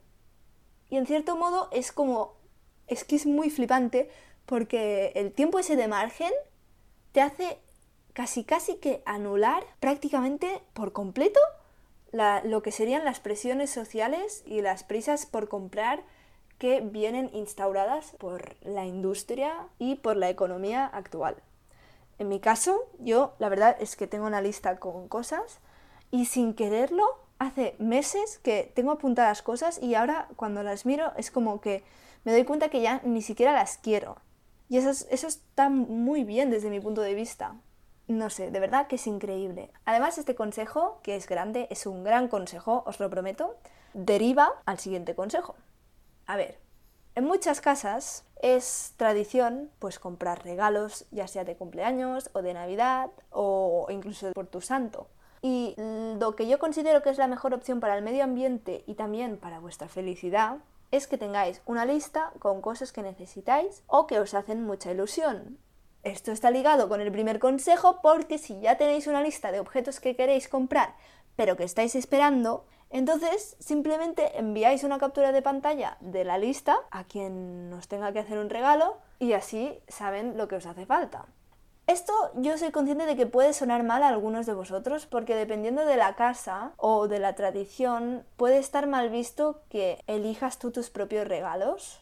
Y 0.89 0.97
en 0.97 1.05
cierto 1.05 1.37
modo 1.37 1.69
es 1.71 1.91
como, 1.91 2.35
es 2.87 3.03
que 3.03 3.15
es 3.15 3.25
muy 3.25 3.49
flipante 3.49 4.09
porque 4.45 5.13
el 5.15 5.31
tiempo 5.31 5.59
ese 5.59 5.75
de 5.75 5.87
margen 5.87 6.31
te 7.13 7.21
hace 7.21 7.59
casi 8.13 8.43
casi 8.43 8.75
que 8.75 9.01
anular 9.05 9.63
prácticamente 9.79 10.61
por 10.73 10.93
completo 10.93 11.39
lo 12.11 12.61
que 12.61 12.71
serían 12.71 13.05
las 13.05 13.19
presiones 13.19 13.71
sociales 13.71 14.43
y 14.45 14.61
las 14.61 14.83
prisas 14.83 15.25
por 15.25 15.49
comprar 15.49 16.03
que 16.57 16.81
vienen 16.81 17.29
instauradas 17.33 18.13
por 18.17 18.55
la 18.61 18.85
industria 18.85 19.67
y 19.79 19.95
por 19.95 20.17
la 20.17 20.29
economía 20.29 20.85
actual. 20.85 21.35
En 22.19 22.29
mi 22.29 22.39
caso, 22.39 22.79
yo 22.99 23.33
la 23.39 23.49
verdad 23.49 23.75
es 23.79 23.95
que 23.95 24.07
tengo 24.07 24.25
una 24.25 24.41
lista 24.41 24.77
con 24.79 25.07
cosas 25.07 25.59
y 26.11 26.25
sin 26.25 26.53
quererlo, 26.53 27.03
hace 27.39 27.75
meses 27.79 28.39
que 28.39 28.71
tengo 28.75 28.91
apuntadas 28.91 29.41
cosas 29.41 29.81
y 29.81 29.95
ahora 29.95 30.27
cuando 30.35 30.63
las 30.63 30.85
miro 30.85 31.11
es 31.17 31.31
como 31.31 31.59
que 31.59 31.83
me 32.23 32.31
doy 32.31 32.45
cuenta 32.45 32.69
que 32.69 32.81
ya 32.81 33.01
ni 33.03 33.21
siquiera 33.21 33.51
las 33.51 33.77
quiero. 33.77 34.17
Y 34.69 34.77
eso, 34.77 34.89
eso 35.09 35.27
está 35.27 35.69
muy 35.69 36.23
bien 36.23 36.49
desde 36.49 36.69
mi 36.69 36.79
punto 36.79 37.01
de 37.01 37.13
vista. 37.13 37.55
No 38.07 38.29
sé, 38.29 38.51
de 38.51 38.59
verdad 38.59 38.87
que 38.87 38.95
es 38.95 39.07
increíble. 39.07 39.71
Además, 39.85 40.17
este 40.17 40.35
consejo, 40.35 40.99
que 41.03 41.15
es 41.15 41.27
grande, 41.27 41.67
es 41.69 41.85
un 41.85 42.03
gran 42.03 42.27
consejo, 42.27 42.83
os 42.85 42.99
lo 42.99 43.09
prometo, 43.09 43.55
deriva 43.93 44.51
al 44.65 44.79
siguiente 44.79 45.15
consejo. 45.15 45.55
A 46.25 46.37
ver, 46.37 46.59
en 47.15 47.25
muchas 47.25 47.61
casas 47.61 48.25
es 48.41 48.93
tradición 48.97 49.69
pues 49.79 49.99
comprar 49.99 50.43
regalos, 50.43 51.05
ya 51.11 51.27
sea 51.27 51.43
de 51.43 51.55
cumpleaños 51.55 52.29
o 52.33 52.41
de 52.41 52.53
Navidad 52.53 53.11
o 53.29 53.87
incluso 53.89 54.31
por 54.33 54.47
tu 54.47 54.61
santo. 54.61 55.07
Y 55.41 55.75
lo 55.77 56.35
que 56.35 56.47
yo 56.47 56.57
considero 56.57 57.01
que 57.01 57.09
es 57.09 57.17
la 57.17 57.27
mejor 57.27 57.53
opción 57.53 57.79
para 57.79 57.97
el 57.97 58.03
medio 58.03 58.23
ambiente 58.23 58.83
y 58.87 58.95
también 58.95 59.37
para 59.37 59.59
vuestra 59.59 59.89
felicidad 59.89 60.57
es 60.91 61.07
que 61.07 61.17
tengáis 61.17 61.61
una 61.65 61.85
lista 61.85 62.31
con 62.39 62.61
cosas 62.61 62.91
que 62.91 63.01
necesitáis 63.01 63.83
o 63.87 64.07
que 64.07 64.19
os 64.19 64.33
hacen 64.33 64.63
mucha 64.63 64.91
ilusión. 64.91 65.57
Esto 66.03 66.31
está 66.31 66.51
ligado 66.51 66.87
con 66.87 67.01
el 67.01 67.11
primer 67.11 67.39
consejo 67.39 67.99
porque 68.01 68.37
si 68.37 68.59
ya 68.61 68.77
tenéis 68.77 69.07
una 69.07 69.21
lista 69.21 69.51
de 69.51 69.59
objetos 69.59 69.99
que 69.99 70.15
queréis 70.15 70.47
comprar 70.47 70.95
pero 71.35 71.57
que 71.57 71.63
estáis 71.63 71.95
esperando, 71.95 72.65
entonces, 72.93 73.55
simplemente 73.57 74.37
enviáis 74.37 74.83
una 74.83 74.99
captura 74.99 75.31
de 75.31 75.41
pantalla 75.41 75.97
de 75.99 76.23
la 76.23 76.37
lista 76.37 76.77
a 76.91 77.05
quien 77.05 77.71
nos 77.71 77.87
tenga 77.87 78.13
que 78.13 78.19
hacer 78.19 78.37
un 78.37 78.51
regalo 78.51 78.97
y 79.17 79.33
así 79.33 79.79
saben 79.87 80.37
lo 80.37 80.47
que 80.47 80.57
os 80.57 80.67
hace 80.67 80.85
falta. 80.85 81.25
Esto 81.87 82.13
yo 82.35 82.55
soy 82.55 82.69
consciente 82.69 83.07
de 83.07 83.15
que 83.15 83.25
puede 83.25 83.53
sonar 83.53 83.81
mal 83.81 84.03
a 84.03 84.09
algunos 84.09 84.45
de 84.45 84.53
vosotros 84.53 85.07
porque 85.07 85.33
dependiendo 85.33 85.87
de 85.87 85.97
la 85.97 86.15
casa 86.15 86.73
o 86.77 87.07
de 87.07 87.17
la 87.17 87.33
tradición 87.33 88.27
puede 88.37 88.59
estar 88.59 88.85
mal 88.85 89.09
visto 89.09 89.63
que 89.69 89.99
elijas 90.05 90.59
tú 90.59 90.69
tus 90.69 90.91
propios 90.91 91.27
regalos. 91.27 91.99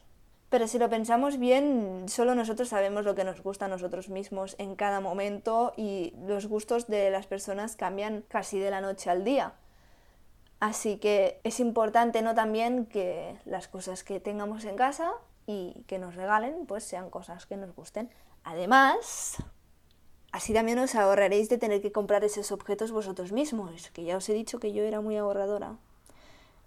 Pero 0.49 0.67
si 0.67 0.77
lo 0.77 0.89
pensamos 0.89 1.39
bien, 1.39 2.03
solo 2.09 2.35
nosotros 2.35 2.67
sabemos 2.67 3.05
lo 3.05 3.15
que 3.15 3.23
nos 3.23 3.41
gusta 3.41 3.65
a 3.65 3.69
nosotros 3.69 4.09
mismos 4.09 4.57
en 4.59 4.75
cada 4.75 4.99
momento 4.99 5.71
y 5.77 6.13
los 6.27 6.47
gustos 6.47 6.87
de 6.87 7.09
las 7.11 7.27
personas 7.27 7.77
cambian 7.77 8.25
casi 8.27 8.59
de 8.59 8.71
la 8.71 8.81
noche 8.81 9.09
al 9.09 9.23
día. 9.23 9.53
Así 10.61 10.97
que 10.97 11.41
es 11.43 11.59
importante 11.59 12.21
¿no? 12.21 12.35
también 12.35 12.85
que 12.85 13.35
las 13.45 13.67
cosas 13.67 14.03
que 14.03 14.19
tengamos 14.19 14.63
en 14.63 14.75
casa 14.75 15.11
y 15.47 15.83
que 15.87 15.97
nos 15.97 16.13
regalen 16.13 16.67
pues 16.67 16.83
sean 16.83 17.09
cosas 17.09 17.47
que 17.47 17.57
nos 17.57 17.75
gusten. 17.75 18.11
Además, 18.43 19.37
así 20.31 20.53
también 20.53 20.77
os 20.77 20.93
ahorraréis 20.93 21.49
de 21.49 21.57
tener 21.57 21.81
que 21.81 21.91
comprar 21.91 22.23
esos 22.23 22.51
objetos 22.51 22.91
vosotros 22.91 23.31
mismos, 23.31 23.89
que 23.89 24.03
ya 24.03 24.15
os 24.15 24.29
he 24.29 24.33
dicho 24.33 24.59
que 24.59 24.71
yo 24.71 24.83
era 24.83 25.01
muy 25.01 25.17
ahorradora. 25.17 25.77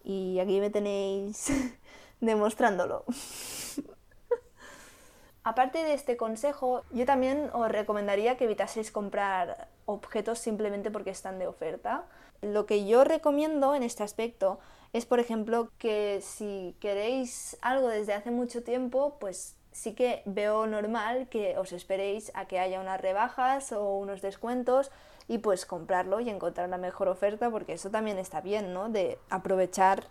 Y 0.03 0.41
aquí 0.41 0.59
me 0.59 0.71
tenéis 0.71 1.53
demostrándolo. 2.21 3.05
Aparte 5.45 5.85
de 5.85 5.95
este 5.95 6.17
consejo, 6.17 6.83
yo 6.91 7.07
también 7.07 7.49
os 7.53 7.71
recomendaría 7.71 8.37
que 8.37 8.47
evitaseis 8.47 8.91
comprar 8.91 9.69
objetos 9.87 10.41
simplemente 10.41 10.91
porque 10.91 11.11
están 11.11 11.39
de 11.39 11.47
oferta 11.47 12.07
lo 12.45 12.67
que 12.67 12.87
yo 12.87 13.05
recomiendo 13.05 13.75
en 13.75 13.83
este 13.83 14.03
aspecto 14.03 14.59
es, 14.93 15.07
por 15.07 15.21
ejemplo, 15.21 15.71
que 15.79 16.21
si 16.23 16.77
queréis 16.81 17.57
algo 17.63 17.89
desde 17.89 18.15
hace 18.15 18.31
mucho 18.31 18.63
tiempo, 18.63 19.17
pues 19.19 19.57
sí 19.73 19.95
que 19.95 20.23
veo 20.25 20.67
normal 20.67 21.29
que 21.29 21.59
os 21.59 21.73
esperéis 21.73 22.31
a 22.35 22.47
que 22.47 22.61
haya 22.61 22.81
unas 22.81 23.01
rebajas 23.01 23.73
o 23.73 23.97
unos 23.97 24.23
descuentos 24.23 24.93
y 25.27 25.39
pues 25.39 25.67
comprarlo 25.67 26.21
y 26.21 26.31
encontrar 26.31 26.69
la 26.69 26.79
mejor 26.79 27.09
oferta, 27.09 27.51
porque 27.51 27.73
eso 27.73 27.91
también 27.91 28.19
está 28.19 28.41
bien, 28.41 28.73
¿no? 28.73 28.89
De 28.89 29.19
aprovechar 29.31 30.05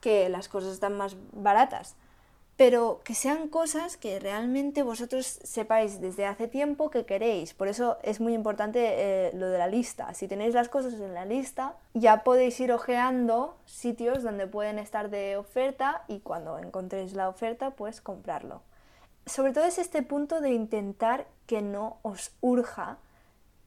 que 0.00 0.28
las 0.28 0.48
cosas 0.48 0.72
están 0.72 0.96
más 0.96 1.16
baratas 1.32 1.96
pero 2.58 3.02
que 3.04 3.14
sean 3.14 3.46
cosas 3.46 3.96
que 3.96 4.18
realmente 4.18 4.82
vosotros 4.82 5.26
sepáis 5.44 6.00
desde 6.00 6.26
hace 6.26 6.48
tiempo 6.48 6.90
que 6.90 7.06
queréis. 7.06 7.54
Por 7.54 7.68
eso 7.68 7.98
es 8.02 8.18
muy 8.20 8.34
importante 8.34 8.80
eh, 8.82 9.30
lo 9.32 9.48
de 9.48 9.58
la 9.58 9.68
lista. 9.68 10.12
Si 10.12 10.26
tenéis 10.26 10.54
las 10.54 10.68
cosas 10.68 10.94
en 10.94 11.14
la 11.14 11.24
lista, 11.24 11.76
ya 11.94 12.24
podéis 12.24 12.58
ir 12.58 12.72
ojeando 12.72 13.56
sitios 13.64 14.24
donde 14.24 14.48
pueden 14.48 14.80
estar 14.80 15.08
de 15.08 15.36
oferta 15.36 16.02
y 16.08 16.18
cuando 16.18 16.58
encontréis 16.58 17.12
la 17.12 17.28
oferta, 17.28 17.70
pues 17.70 18.00
comprarlo. 18.00 18.62
Sobre 19.24 19.52
todo 19.52 19.64
es 19.64 19.78
este 19.78 20.02
punto 20.02 20.40
de 20.40 20.50
intentar 20.50 21.28
que 21.46 21.62
no 21.62 21.98
os 22.02 22.32
urja, 22.40 22.98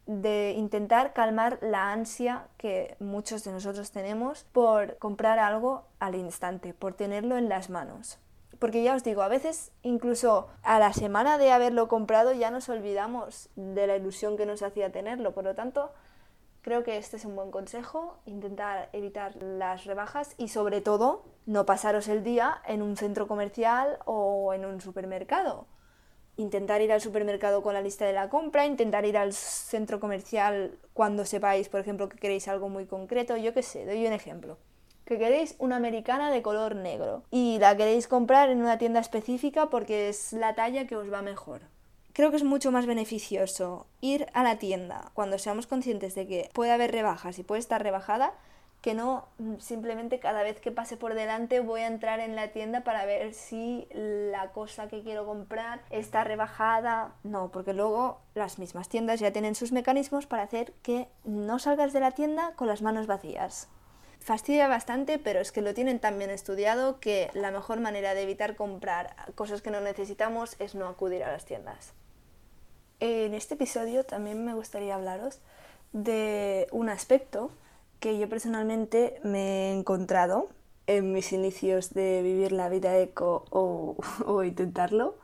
de 0.06 0.54
intentar 0.58 1.14
calmar 1.14 1.60
la 1.62 1.94
ansia 1.94 2.48
que 2.58 2.98
muchos 3.00 3.46
de 3.46 3.54
nosotros 3.54 3.92
tenemos 3.92 4.44
por 4.52 4.98
comprar 4.98 5.40
algo 5.40 5.86
al 6.00 6.16
instante, 6.16 6.74
por 6.74 6.94
tenerlo 6.94 7.38
en 7.38 7.48
las 7.48 7.70
manos 7.70 8.20
porque 8.62 8.84
ya 8.84 8.94
os 8.94 9.04
digo, 9.04 9.24
a 9.24 9.28
veces 9.28 9.72
incluso 9.82 10.48
a 10.62 10.78
la 10.78 10.94
semana 10.94 11.40
de 11.40 11.52
haberlo 11.52 11.88
comprado 11.88 12.32
ya 12.32 12.52
nos 12.52 12.70
olvidamos 12.70 13.50
de 13.56 13.88
la 13.88 13.96
ilusión 13.96 14.38
que 14.38 14.46
nos 14.46 14.62
hacía 14.62 14.92
tenerlo. 14.92 15.34
Por 15.34 15.46
lo 15.46 15.56
tanto, 15.56 15.92
creo 16.62 16.84
que 16.84 16.98
este 16.98 17.18
es 17.18 17.26
un 17.26 17.36
buen 17.36 17.50
consejo, 17.50 18.20
intentar 18.28 18.90
evitar 18.94 19.36
las 19.42 19.86
rebajas 19.86 20.36
y 20.38 20.50
sobre 20.50 20.80
todo 20.80 21.24
no 21.48 21.66
pasaros 21.66 22.08
el 22.08 22.24
día 22.24 22.62
en 22.68 22.84
un 22.84 22.98
centro 22.98 23.28
comercial 23.28 23.98
o 24.06 24.54
en 24.54 24.64
un 24.66 24.80
supermercado. 24.80 25.66
Intentar 26.38 26.82
ir 26.82 26.92
al 26.92 27.02
supermercado 27.02 27.64
con 27.64 27.74
la 27.74 27.82
lista 27.82 28.06
de 28.06 28.14
la 28.14 28.30
compra, 28.30 28.68
intentar 28.68 29.06
ir 29.06 29.18
al 29.18 29.34
centro 29.34 30.00
comercial 30.00 30.78
cuando 30.94 31.26
sepáis, 31.26 31.68
por 31.68 31.80
ejemplo, 31.80 32.10
que 32.10 32.20
queréis 32.20 32.48
algo 32.48 32.70
muy 32.70 32.86
concreto. 32.86 33.38
Yo 33.38 33.56
qué 33.56 33.64
sé, 33.64 33.88
doy 33.88 34.06
un 34.06 34.14
ejemplo 34.14 34.60
que 35.12 35.20
queréis 35.20 35.56
una 35.60 35.76
americana 35.76 36.32
de 36.32 36.42
color 36.42 36.74
negro 36.74 37.24
y 37.32 37.60
la 37.60 37.76
queréis 37.76 38.08
comprar 38.08 38.50
en 38.50 38.62
una 38.62 38.78
tienda 38.78 39.02
específica 39.02 39.70
porque 39.70 40.08
es 40.08 40.32
la 40.32 40.56
talla 40.56 40.88
que 40.88 40.96
os 40.96 41.12
va 41.12 41.22
mejor. 41.22 41.64
Creo 42.14 42.30
que 42.30 42.38
es 42.38 42.46
mucho 42.46 42.72
más 42.72 42.86
beneficioso 42.86 43.88
ir 44.00 44.28
a 44.34 44.42
la 44.42 44.58
tienda 44.58 45.12
cuando 45.14 45.38
seamos 45.38 45.68
conscientes 45.68 46.16
de 46.16 46.28
que 46.28 46.50
puede 46.54 46.72
haber 46.72 46.94
rebajas 46.94 47.38
y 47.40 47.44
puede 47.44 47.60
estar 47.60 47.84
rebajada 47.84 48.32
que 48.82 48.94
no 48.94 49.26
simplemente 49.60 50.20
cada 50.20 50.44
vez 50.44 50.62
que 50.62 50.72
pase 50.72 50.96
por 50.96 51.14
delante 51.14 51.60
voy 51.60 51.82
a 51.82 51.88
entrar 51.88 52.22
en 52.22 52.38
la 52.38 52.54
tienda 52.54 52.86
para 52.86 53.04
ver 53.06 53.34
si 53.34 53.90
la 53.92 54.54
cosa 54.54 54.88
que 54.88 55.04
quiero 55.04 55.26
comprar 55.26 55.82
está 55.90 56.24
rebajada. 56.24 57.16
No, 57.24 57.52
porque 57.52 57.74
luego 57.74 58.22
las 58.34 58.60
mismas 58.60 58.88
tiendas 58.88 59.20
ya 59.20 59.34
tienen 59.34 59.56
sus 59.56 59.74
mecanismos 59.74 60.26
para 60.26 60.44
hacer 60.44 60.72
que 60.84 61.10
no 61.26 61.60
salgas 61.60 61.92
de 61.92 62.00
la 62.00 62.12
tienda 62.12 62.54
con 62.56 62.68
las 62.68 62.82
manos 62.82 63.08
vacías. 63.08 63.68
Fastidia 64.22 64.68
bastante, 64.68 65.18
pero 65.18 65.40
es 65.40 65.52
que 65.52 65.64
lo 65.64 65.74
tienen 65.74 66.00
tan 66.00 66.20
bien 66.20 66.30
estudiado 66.30 67.00
que 67.00 67.32
la 67.34 67.50
mejor 67.50 67.80
manera 67.80 68.14
de 68.14 68.22
evitar 68.22 68.56
comprar 68.56 69.16
cosas 69.34 69.64
que 69.64 69.72
no 69.72 69.82
necesitamos 69.82 70.56
es 70.60 70.76
no 70.76 70.88
acudir 70.88 71.24
a 71.24 71.32
las 71.32 71.44
tiendas. 71.44 71.94
En 73.00 73.34
este 73.34 73.56
episodio 73.56 74.04
también 74.04 74.46
me 74.46 74.54
gustaría 74.54 74.94
hablaros 74.94 75.40
de 75.92 76.68
un 76.72 76.90
aspecto 76.90 77.50
que 78.00 78.20
yo 78.20 78.30
personalmente 78.30 79.20
me 79.24 79.70
he 79.70 79.74
encontrado 79.74 80.50
en 80.86 81.14
mis 81.14 81.34
inicios 81.34 81.92
de 81.96 82.22
vivir 82.22 82.52
la 82.52 82.70
vida 82.70 82.96
eco 83.00 83.46
o, 83.50 84.44
intentarlo, 84.44 85.16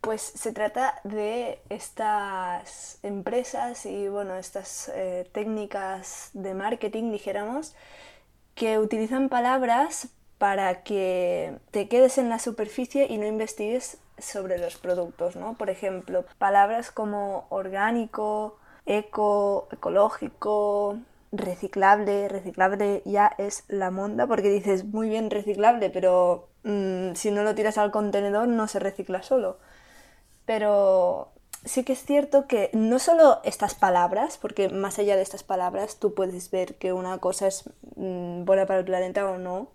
pues 0.00 0.22
se 0.22 0.52
trata 0.52 1.00
de 1.02 1.60
estas 1.68 3.00
empresas 3.02 3.86
y 3.86 4.06
bueno, 4.06 4.36
estas 4.36 4.88
eh, 4.94 5.28
técnicas 5.32 6.30
de 6.32 6.54
marketing, 6.54 7.10
dijéramos, 7.10 7.74
que 8.56 8.78
utilizan 8.80 9.28
palabras 9.28 10.08
para 10.38 10.82
que 10.82 11.58
te 11.70 11.88
quedes 11.88 12.18
en 12.18 12.28
la 12.28 12.40
superficie 12.40 13.06
y 13.08 13.18
no 13.18 13.26
investigues 13.26 13.98
sobre 14.18 14.58
los 14.58 14.76
productos, 14.76 15.36
¿no? 15.36 15.54
Por 15.54 15.70
ejemplo, 15.70 16.24
palabras 16.38 16.90
como 16.90 17.46
orgánico, 17.50 18.58
eco, 18.86 19.68
ecológico, 19.70 20.98
reciclable, 21.32 22.28
reciclable 22.28 23.02
ya 23.04 23.30
es 23.38 23.64
la 23.68 23.90
monda 23.90 24.26
porque 24.26 24.48
dices 24.48 24.84
muy 24.84 25.10
bien 25.10 25.30
reciclable, 25.30 25.90
pero 25.90 26.48
mm, 26.64 27.14
si 27.14 27.30
no 27.30 27.42
lo 27.42 27.54
tiras 27.54 27.78
al 27.78 27.90
contenedor 27.90 28.48
no 28.48 28.68
se 28.68 28.78
recicla 28.78 29.22
solo. 29.22 29.58
Pero 30.46 31.30
sí 31.66 31.84
que 31.84 31.92
es 31.92 32.04
cierto 32.04 32.46
que 32.46 32.70
no 32.72 32.98
solo 32.98 33.40
estas 33.44 33.74
palabras, 33.74 34.38
porque 34.38 34.68
más 34.68 34.98
allá 34.98 35.16
de 35.16 35.22
estas 35.22 35.42
palabras 35.42 35.96
tú 35.96 36.14
puedes 36.14 36.50
ver 36.50 36.76
que 36.76 36.92
una 36.92 37.18
cosa 37.18 37.48
es 37.48 37.64
mm, 37.96 38.44
buena 38.44 38.66
para 38.66 38.78
el 38.78 38.84
planeta 38.84 39.28
o 39.28 39.38
no, 39.38 39.68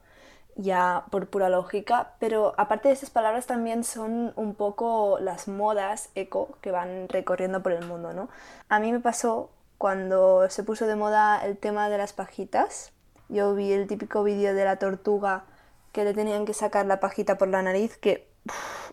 ya 0.55 1.05
por 1.11 1.27
pura 1.27 1.49
lógica, 1.49 2.13
pero 2.19 2.53
aparte 2.57 2.87
de 2.87 2.93
estas 2.93 3.09
palabras 3.09 3.45
también 3.45 3.83
son 3.83 4.33
un 4.35 4.55
poco 4.55 5.19
las 5.19 5.47
modas 5.47 6.09
eco 6.15 6.57
que 6.61 6.71
van 6.71 7.09
recorriendo 7.09 7.61
por 7.61 7.73
el 7.73 7.85
mundo, 7.85 8.13
¿no? 8.13 8.29
A 8.69 8.79
mí 8.79 8.91
me 8.91 8.99
pasó 8.99 9.49
cuando 9.77 10.49
se 10.49 10.63
puso 10.63 10.87
de 10.87 10.95
moda 10.95 11.45
el 11.45 11.57
tema 11.57 11.89
de 11.89 11.97
las 11.97 12.13
pajitas. 12.13 12.91
Yo 13.29 13.55
vi 13.55 13.71
el 13.71 13.87
típico 13.87 14.23
vídeo 14.23 14.53
de 14.53 14.65
la 14.65 14.77
tortuga 14.77 15.45
que 15.91 16.03
le 16.03 16.13
tenían 16.13 16.45
que 16.45 16.53
sacar 16.53 16.85
la 16.85 16.99
pajita 16.99 17.37
por 17.37 17.47
la 17.47 17.61
nariz, 17.61 17.97
que 17.97 18.30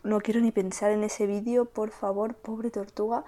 no 0.02 0.20
quiero 0.20 0.40
ni 0.40 0.52
pensar 0.52 0.90
en 0.90 1.04
ese 1.04 1.26
vídeo, 1.26 1.66
por 1.66 1.90
favor, 1.90 2.34
pobre 2.34 2.70
tortuga. 2.70 3.24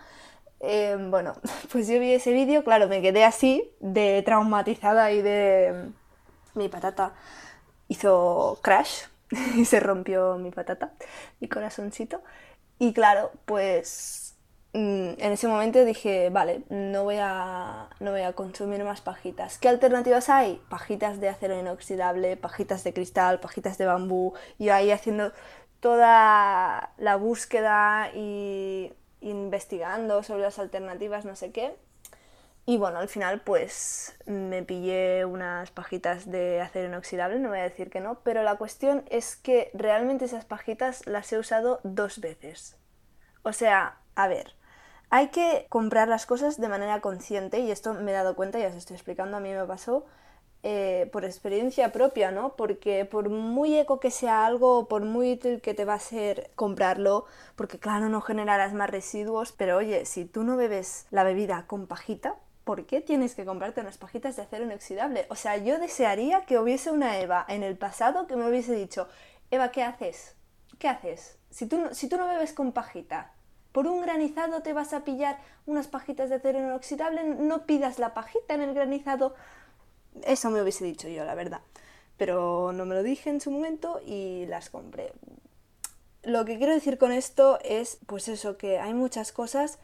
Eh, 0.61 0.97
bueno, 1.11 1.35
pues 1.73 1.89
yo 1.89 1.99
vi 2.01 2.13
ese 2.13 2.33
vídeo, 2.33 2.65
claro, 2.65 2.89
me 2.89 3.03
quedé 3.03 3.25
así, 3.25 3.71
de 3.81 4.23
traumatizada 4.25 5.13
y 5.13 5.23
de... 5.23 5.91
Mi 6.55 6.69
patata 6.69 7.15
hizo 7.87 8.59
crash 8.63 9.05
y 9.57 9.65
se 9.65 9.79
rompió 9.81 10.37
mi 10.37 10.51
patata, 10.51 10.93
mi 11.41 11.49
corazoncito. 11.49 12.23
Y 12.79 12.93
claro, 12.93 13.31
pues 13.45 14.31
Mm, 14.73 15.19
en 15.19 15.33
ese 15.33 15.49
momento 15.49 15.85
dije, 15.85 16.31
vale, 16.31 16.63
no 16.69 17.03
voy, 17.03 17.17
a, 17.19 17.89
no 17.99 18.13
voy 18.13 18.21
a 18.21 18.35
consumir 18.35 18.85
más 18.85 19.01
pajitas. 19.01 19.59
¿Qué 19.59 19.69
alternativas 19.69 20.29
hay? 20.29 20.63
Pajitas 20.69 21.21
de 21.21 21.29
acero 21.29 21.59
inoxidable, 21.59 22.37
pajitas 22.37 22.85
de 22.85 22.93
cristal, 22.93 23.41
pajitas 23.41 23.79
de 23.79 23.87
bambú. 23.87 24.35
Yo 24.61 24.73
ahí 24.73 24.93
haciendo 24.93 25.33
toda 25.81 26.93
la 26.99 27.17
búsqueda 27.17 28.11
y 28.15 28.93
investigando 29.21 30.23
sobre 30.23 30.43
las 30.43 30.59
alternativas, 30.59 31.25
no 31.25 31.37
sé 31.37 31.53
qué. 31.53 31.77
Y 32.67 32.79
bueno, 32.79 32.99
al 32.99 33.09
final 33.09 33.41
pues 33.41 34.15
me 34.27 34.63
pillé 34.63 35.25
unas 35.25 35.71
pajitas 35.71 36.31
de 36.31 36.61
acero 36.61 36.89
inoxidable, 36.89 37.39
no 37.39 37.49
voy 37.49 37.59
a 37.59 37.65
decir 37.65 37.91
que 37.91 38.01
no, 38.01 38.21
pero 38.21 38.43
la 38.43 38.57
cuestión 38.57 39.05
es 39.11 39.35
que 39.35 39.71
realmente 39.75 40.27
esas 40.27 40.45
pajitas 40.45 41.07
las 41.07 41.33
he 41.33 41.39
usado 41.39 41.81
dos 41.83 42.21
veces. 42.21 42.77
O 43.43 43.53
sea, 43.53 43.99
a 44.15 44.29
ver, 44.29 44.55
hay 45.09 45.29
que 45.29 45.67
comprar 45.69 46.07
las 46.07 46.27
cosas 46.27 46.61
de 46.61 46.69
manera 46.69 47.01
consciente 47.01 47.59
y 47.59 47.71
esto 47.71 47.95
me 47.95 48.13
he 48.13 48.15
dado 48.15 48.37
cuenta, 48.37 48.59
ya 48.59 48.69
os 48.69 48.75
estoy 48.75 48.95
explicando, 48.95 49.39
a 49.39 49.41
mí 49.41 49.53
me 49.53 49.65
pasó 49.65 50.07
eh, 50.63 51.09
por 51.13 51.25
experiencia 51.25 51.91
propia, 51.91 52.31
¿no? 52.31 52.55
Porque 52.57 53.07
por 53.07 53.31
muy 53.31 53.79
eco 53.79 53.99
que 53.99 54.11
sea 54.11 54.45
algo, 54.45 54.89
por 54.89 55.05
muy 55.05 55.33
útil 55.33 55.61
que 55.63 55.73
te 55.73 55.87
va 55.87 55.95
a 55.95 56.01
ser 56.01 56.51
comprarlo, 56.55 57.25
porque 57.57 57.79
claro, 57.79 58.09
no 58.09 58.21
generarás 58.21 58.75
más 58.75 58.91
residuos, 58.91 59.53
pero 59.53 59.79
oye, 59.79 60.05
si 60.05 60.27
tú 60.27 60.45
no 60.45 60.57
bebes 60.57 61.07
la 61.11 61.25
bebida 61.25 61.65
con 61.67 61.87
pajita, 61.87 62.37
¿por 62.65 62.85
qué 62.85 63.01
tienes 63.01 63.35
que 63.35 63.47
comprarte 63.47 63.81
unas 63.81 63.97
pajitas 63.97 64.37
de 64.37 64.43
acero 64.43 64.65
inoxidable? 64.65 65.27
O 65.31 65.35
sea, 65.35 65.57
yo 65.57 65.79
desearía 65.79 66.45
que 66.45 66.59
hubiese 66.59 66.91
una 66.91 67.19
Eva 67.19 67.45
en 67.49 67.63
el 67.63 67.79
pasado 67.79 68.27
que 68.27 68.37
me 68.37 68.49
hubiese 68.49 68.75
dicho, 68.75 69.09
Eva, 69.51 69.71
¿qué 69.71 69.83
haces? 69.83 70.37
¿Qué 70.79 70.89
haces? 70.89 71.39
Si 71.51 71.67
tú, 71.67 71.89
si 71.93 72.09
tú 72.09 72.17
no 72.19 72.29
bebes 72.29 72.53
con 72.53 72.73
pajita, 72.73 73.33
por 73.73 73.87
un 73.87 74.03
granizado 74.03 74.63
te 74.63 74.73
vas 74.73 74.93
a 74.93 75.05
pillar 75.05 75.39
unas 75.67 75.87
pajitas 75.87 76.29
de 76.29 76.37
acero 76.37 76.59
inoxidable, 76.59 77.25
no 77.25 77.67
pidas 77.67 77.99
la 77.99 78.15
pajita 78.15 78.55
en 78.55 78.63
el 78.63 78.75
granizado. 78.75 79.35
Eso 80.25 80.51
me 80.51 80.63
hubiese 80.63 80.85
dicho 80.85 81.09
yo, 81.09 81.25
la 81.25 81.35
verdad. 81.35 81.61
Pero 82.17 82.73
no 82.73 82.85
me 82.85 82.95
lo 82.95 83.03
dije 83.03 83.31
en 83.31 83.41
su 83.41 83.51
momento 83.51 84.01
y 84.05 84.47
las 84.47 84.71
compré. 84.71 85.13
Lo 86.23 86.45
que 86.45 86.59
quiero 86.59 86.75
decir 86.75 86.99
con 86.99 87.13
esto 87.13 87.59
es, 87.65 87.99
pues 88.07 88.29
eso, 88.29 88.59
que 88.59 88.79
hay 88.79 88.93
muchas 88.93 89.33
cosas 89.33 89.79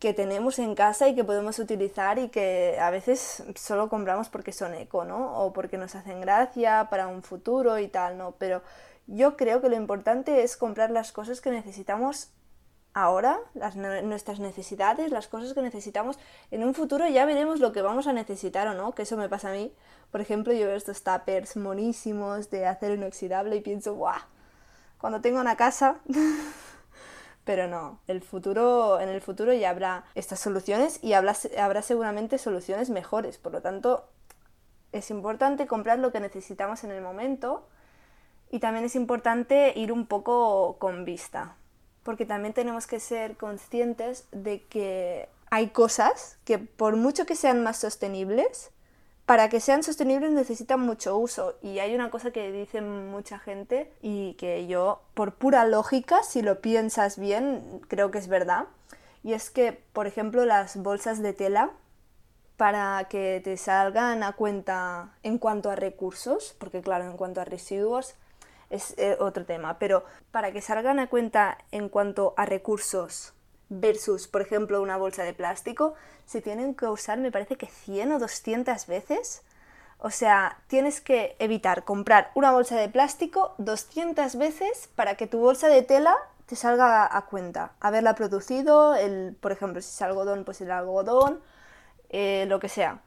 que 0.00 0.12
tenemos 0.12 0.58
en 0.58 0.74
casa 0.74 1.06
y 1.08 1.14
que 1.14 1.22
podemos 1.22 1.60
utilizar 1.60 2.18
y 2.18 2.28
que 2.28 2.76
a 2.80 2.90
veces 2.90 3.44
solo 3.54 3.88
compramos 3.88 4.28
porque 4.28 4.50
son 4.50 4.74
eco, 4.74 5.04
¿no? 5.04 5.38
O 5.38 5.52
porque 5.52 5.78
nos 5.78 5.94
hacen 5.94 6.20
gracia 6.20 6.88
para 6.90 7.06
un 7.06 7.22
futuro 7.22 7.78
y 7.78 7.86
tal, 7.86 8.18
¿no? 8.18 8.32
Pero 8.32 8.62
yo 9.06 9.36
creo 9.36 9.60
que 9.60 9.68
lo 9.68 9.76
importante 9.76 10.42
es 10.42 10.56
comprar 10.56 10.90
las 10.90 11.12
cosas 11.12 11.40
que 11.40 11.52
necesitamos 11.52 12.30
ahora, 12.94 13.38
nuestras 14.02 14.38
necesidades, 14.38 15.10
las 15.10 15.28
cosas 15.28 15.54
que 15.54 15.62
necesitamos. 15.62 16.18
En 16.50 16.64
un 16.64 16.74
futuro 16.74 17.08
ya 17.08 17.24
veremos 17.24 17.60
lo 17.60 17.72
que 17.72 17.82
vamos 17.82 18.06
a 18.06 18.12
necesitar 18.12 18.68
o 18.68 18.74
no, 18.74 18.92
que 18.92 19.02
eso 19.02 19.16
me 19.16 19.28
pasa 19.28 19.50
a 19.50 19.52
mí. 19.52 19.72
Por 20.10 20.20
ejemplo, 20.20 20.52
yo 20.52 20.66
veo 20.66 20.76
estos 20.76 21.02
tuppers 21.02 21.56
monísimos 21.56 22.50
de 22.50 22.66
acero 22.66 22.94
inoxidable 22.94 23.56
y 23.56 23.60
pienso, 23.60 23.94
¡guau! 23.94 24.20
Cuando 24.98 25.20
tengo 25.20 25.40
una 25.40 25.56
casa... 25.56 26.00
Pero 27.44 27.66
no, 27.66 27.98
el 28.06 28.22
futuro, 28.22 29.00
en 29.00 29.08
el 29.08 29.20
futuro 29.20 29.52
ya 29.52 29.70
habrá 29.70 30.04
estas 30.14 30.38
soluciones 30.38 31.02
y 31.02 31.14
habrá, 31.14 31.34
habrá 31.58 31.82
seguramente 31.82 32.38
soluciones 32.38 32.88
mejores. 32.88 33.36
Por 33.36 33.50
lo 33.50 33.60
tanto, 33.60 34.08
es 34.92 35.10
importante 35.10 35.66
comprar 35.66 35.98
lo 35.98 36.12
que 36.12 36.20
necesitamos 36.20 36.84
en 36.84 36.92
el 36.92 37.02
momento 37.02 37.66
y 38.48 38.60
también 38.60 38.84
es 38.84 38.94
importante 38.94 39.72
ir 39.74 39.90
un 39.90 40.06
poco 40.06 40.76
con 40.78 41.04
vista, 41.04 41.56
porque 42.02 42.26
también 42.26 42.54
tenemos 42.54 42.86
que 42.86 43.00
ser 43.00 43.36
conscientes 43.36 44.26
de 44.32 44.62
que 44.64 45.28
hay 45.50 45.68
cosas 45.68 46.38
que 46.44 46.58
por 46.58 46.96
mucho 46.96 47.26
que 47.26 47.36
sean 47.36 47.62
más 47.62 47.78
sostenibles, 47.78 48.70
para 49.26 49.48
que 49.48 49.60
sean 49.60 49.82
sostenibles 49.82 50.32
necesitan 50.32 50.80
mucho 50.80 51.16
uso. 51.16 51.54
Y 51.62 51.78
hay 51.78 51.94
una 51.94 52.10
cosa 52.10 52.32
que 52.32 52.50
dice 52.50 52.80
mucha 52.80 53.38
gente 53.38 53.92
y 54.02 54.34
que 54.34 54.66
yo, 54.66 55.02
por 55.14 55.34
pura 55.34 55.64
lógica, 55.64 56.22
si 56.22 56.42
lo 56.42 56.60
piensas 56.60 57.18
bien, 57.18 57.80
creo 57.88 58.10
que 58.10 58.18
es 58.18 58.28
verdad. 58.28 58.66
Y 59.22 59.34
es 59.34 59.50
que, 59.50 59.72
por 59.92 60.06
ejemplo, 60.06 60.44
las 60.44 60.76
bolsas 60.76 61.22
de 61.22 61.32
tela, 61.32 61.70
para 62.56 63.06
que 63.08 63.40
te 63.42 63.56
salgan 63.56 64.22
a 64.22 64.32
cuenta 64.32 65.14
en 65.22 65.38
cuanto 65.38 65.70
a 65.70 65.76
recursos, 65.76 66.54
porque 66.58 66.80
claro, 66.80 67.04
en 67.06 67.16
cuanto 67.16 67.40
a 67.40 67.44
residuos, 67.44 68.14
es 68.72 68.94
eh, 68.98 69.16
otro 69.20 69.44
tema, 69.44 69.78
pero 69.78 70.04
para 70.32 70.50
que 70.50 70.60
salgan 70.60 70.98
a 70.98 71.08
cuenta 71.08 71.58
en 71.70 71.88
cuanto 71.88 72.34
a 72.36 72.46
recursos 72.46 73.34
versus, 73.68 74.26
por 74.26 74.40
ejemplo, 74.40 74.82
una 74.82 74.96
bolsa 74.96 75.22
de 75.22 75.34
plástico, 75.34 75.94
se 76.26 76.40
tienen 76.40 76.74
que 76.74 76.86
usar, 76.86 77.18
me 77.18 77.30
parece 77.30 77.56
que 77.56 77.66
100 77.66 78.12
o 78.12 78.18
200 78.18 78.86
veces. 78.86 79.42
O 79.98 80.10
sea, 80.10 80.58
tienes 80.66 81.00
que 81.00 81.36
evitar 81.38 81.84
comprar 81.84 82.32
una 82.34 82.50
bolsa 82.50 82.76
de 82.76 82.88
plástico 82.88 83.54
200 83.58 84.36
veces 84.36 84.88
para 84.96 85.14
que 85.14 85.26
tu 85.26 85.38
bolsa 85.38 85.68
de 85.68 85.82
tela 85.82 86.16
te 86.46 86.56
salga 86.56 87.16
a 87.16 87.26
cuenta. 87.26 87.72
Haberla 87.80 88.14
producido, 88.14 88.94
el, 88.94 89.36
por 89.40 89.52
ejemplo, 89.52 89.80
si 89.80 89.90
es 89.90 90.02
algodón, 90.02 90.44
pues 90.44 90.60
el 90.60 90.70
algodón, 90.70 91.40
eh, 92.08 92.46
lo 92.48 92.58
que 92.58 92.68
sea. 92.68 93.00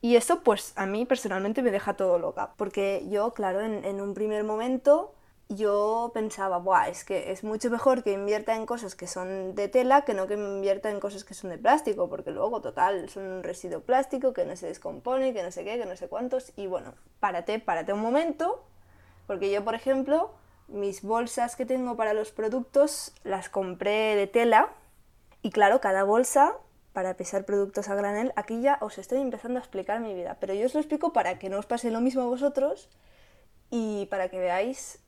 Y 0.00 0.16
eso 0.16 0.42
pues 0.42 0.72
a 0.76 0.86
mí 0.86 1.06
personalmente 1.06 1.62
me 1.62 1.70
deja 1.70 1.94
todo 1.94 2.18
loca, 2.18 2.52
porque 2.56 3.04
yo, 3.08 3.34
claro, 3.34 3.60
en, 3.60 4.00
un 4.00 4.14
primer 4.14 4.44
momento 4.44 5.12
yo 5.48 6.12
pensaba, 6.14 6.58
Buah, 6.58 6.88
es 6.88 7.04
que 7.04 7.32
es 7.32 7.42
mucho 7.42 7.70
mejor 7.70 8.04
que 8.04 8.12
invierta 8.12 8.54
en 8.54 8.66
cosas 8.66 8.94
que 8.94 9.06
son 9.06 9.54
de 9.54 9.66
tela 9.68 10.04
que 10.04 10.14
no 10.14 10.26
que 10.26 10.34
invierta 10.34 10.90
en 10.90 11.00
cosas 11.00 11.24
que 11.24 11.34
son 11.34 11.50
de 11.50 11.58
plástico, 11.58 12.08
porque 12.08 12.30
luego, 12.30 12.60
total, 12.60 13.08
son 13.08 13.24
un 13.24 13.42
residuo 13.42 13.80
plástico 13.80 14.32
que 14.32 14.44
no 14.44 14.54
se 14.56 14.66
descompone, 14.66 15.32
que 15.32 15.42
no 15.42 15.50
sé 15.50 15.64
qué, 15.64 15.78
que 15.78 15.86
no 15.86 15.96
sé 15.96 16.08
cuántos. 16.08 16.52
Y 16.56 16.66
bueno, 16.66 16.94
párate, 17.18 17.58
párate 17.58 17.92
un 17.92 18.00
momento, 18.00 18.62
porque 19.26 19.50
yo, 19.50 19.64
por 19.64 19.74
ejemplo, 19.74 20.30
mis 20.68 21.02
bolsas 21.02 21.56
que 21.56 21.66
tengo 21.66 21.96
para 21.96 22.12
los 22.12 22.30
productos 22.30 23.14
las 23.24 23.48
compré 23.48 24.14
de 24.16 24.26
tela. 24.26 24.68
Y 25.42 25.50
claro, 25.50 25.80
cada 25.80 26.04
bolsa 26.04 26.52
para 26.98 27.14
pesar 27.14 27.44
productos 27.44 27.88
a 27.88 27.94
granel, 27.94 28.32
aquí 28.34 28.60
ya 28.60 28.76
os 28.80 28.98
estoy 28.98 29.20
empezando 29.20 29.60
a 29.60 29.62
explicar 29.62 30.00
mi 30.00 30.14
vida, 30.14 30.36
pero 30.40 30.52
yo 30.52 30.66
os 30.66 30.74
lo 30.74 30.80
explico 30.80 31.12
para 31.12 31.38
que 31.38 31.48
no 31.48 31.56
os 31.60 31.64
pase 31.64 31.92
lo 31.92 32.00
mismo 32.00 32.22
a 32.22 32.26
vosotros 32.26 32.88
y 33.70 34.06
para 34.06 34.30
que 34.30 34.40
veáis 34.40 34.98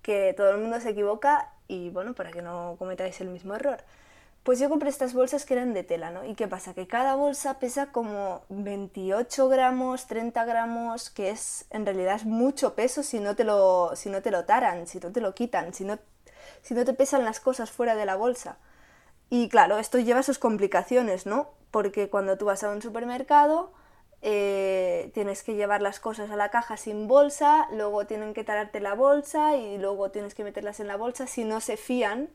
que 0.00 0.32
todo 0.34 0.48
el 0.52 0.56
mundo 0.56 0.80
se 0.80 0.88
equivoca 0.88 1.52
y 1.68 1.90
bueno, 1.90 2.14
para 2.14 2.32
que 2.32 2.40
no 2.40 2.76
cometáis 2.78 3.20
el 3.20 3.28
mismo 3.28 3.54
error. 3.54 3.84
Pues 4.44 4.58
yo 4.60 4.70
compré 4.70 4.88
estas 4.88 5.12
bolsas 5.12 5.44
que 5.44 5.52
eran 5.52 5.74
de 5.74 5.84
tela, 5.84 6.10
¿no? 6.10 6.24
¿Y 6.24 6.36
qué 6.36 6.48
pasa? 6.48 6.72
Que 6.72 6.86
cada 6.86 7.16
bolsa 7.16 7.58
pesa 7.58 7.92
como 7.92 8.40
28 8.48 9.50
gramos, 9.50 10.06
30 10.06 10.42
gramos, 10.46 11.10
que 11.10 11.28
es 11.28 11.66
en 11.68 11.84
realidad 11.84 12.16
es 12.16 12.24
mucho 12.24 12.74
peso 12.74 13.02
si 13.02 13.20
no 13.20 13.36
te 13.36 13.44
lo, 13.44 13.94
si 13.94 14.08
no 14.08 14.22
te 14.22 14.30
lo 14.30 14.46
taran, 14.46 14.86
si 14.86 15.00
no 15.00 15.12
te 15.12 15.20
lo 15.20 15.34
quitan, 15.34 15.74
si 15.74 15.84
no, 15.84 15.98
si 16.62 16.72
no 16.72 16.86
te 16.86 16.94
pesan 16.94 17.26
las 17.26 17.40
cosas 17.40 17.70
fuera 17.70 17.94
de 17.94 18.06
la 18.06 18.16
bolsa. 18.16 18.56
Y 19.30 19.48
claro, 19.48 19.78
esto 19.78 19.98
lleva 19.98 20.22
sus 20.22 20.38
complicaciones, 20.38 21.26
¿no? 21.26 21.50
Porque 21.70 22.08
cuando 22.08 22.38
tú 22.38 22.46
vas 22.46 22.62
a 22.62 22.70
un 22.70 22.80
supermercado, 22.80 23.72
eh, 24.22 25.10
tienes 25.14 25.42
que 25.42 25.54
llevar 25.54 25.82
las 25.82 26.00
cosas 26.00 26.30
a 26.30 26.36
la 26.36 26.50
caja 26.50 26.76
sin 26.76 27.06
bolsa, 27.06 27.68
luego 27.72 28.06
tienen 28.06 28.34
que 28.34 28.44
tararte 28.44 28.80
la 28.80 28.94
bolsa 28.94 29.56
y 29.56 29.78
luego 29.78 30.10
tienes 30.10 30.34
que 30.34 30.44
meterlas 30.44 30.80
en 30.80 30.86
la 30.86 30.96
bolsa 30.96 31.26
si 31.26 31.44
no 31.44 31.60
se 31.60 31.76
fían 31.76 32.28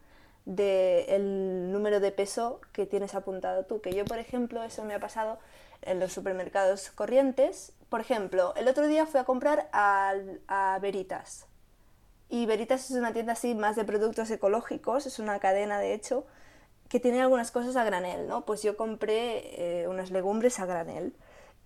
del 0.45 1.71
número 1.71 1.99
de 1.99 2.11
peso 2.11 2.61
que 2.73 2.85
tienes 2.85 3.15
apuntado 3.15 3.65
tú. 3.65 3.81
Que 3.81 3.93
yo, 3.93 4.05
por 4.05 4.19
ejemplo, 4.19 4.63
eso 4.63 4.83
me 4.83 4.93
ha 4.93 4.99
pasado 4.99 5.39
en 5.81 5.99
los 5.99 6.13
supermercados 6.13 6.91
corrientes. 6.91 7.73
Por 7.89 8.01
ejemplo, 8.01 8.53
el 8.55 8.67
otro 8.67 8.87
día 8.87 9.05
fui 9.05 9.19
a 9.19 9.23
comprar 9.23 9.69
a, 9.71 10.13
a 10.47 10.79
Veritas. 10.79 11.45
Y 12.29 12.45
Veritas 12.45 12.89
es 12.89 12.97
una 12.97 13.13
tienda 13.13 13.33
así 13.33 13.55
más 13.55 13.75
de 13.75 13.83
productos 13.83 14.31
ecológicos, 14.31 15.05
es 15.05 15.19
una 15.19 15.39
cadena 15.39 15.79
de 15.79 15.93
hecho, 15.93 16.25
que 16.91 16.99
tiene 16.99 17.21
algunas 17.21 17.51
cosas 17.51 17.77
a 17.77 17.85
granel, 17.85 18.27
¿no? 18.27 18.41
Pues 18.41 18.63
yo 18.63 18.75
compré 18.75 19.83
eh, 19.83 19.87
unas 19.87 20.11
legumbres 20.11 20.59
a 20.59 20.65
granel. 20.65 21.15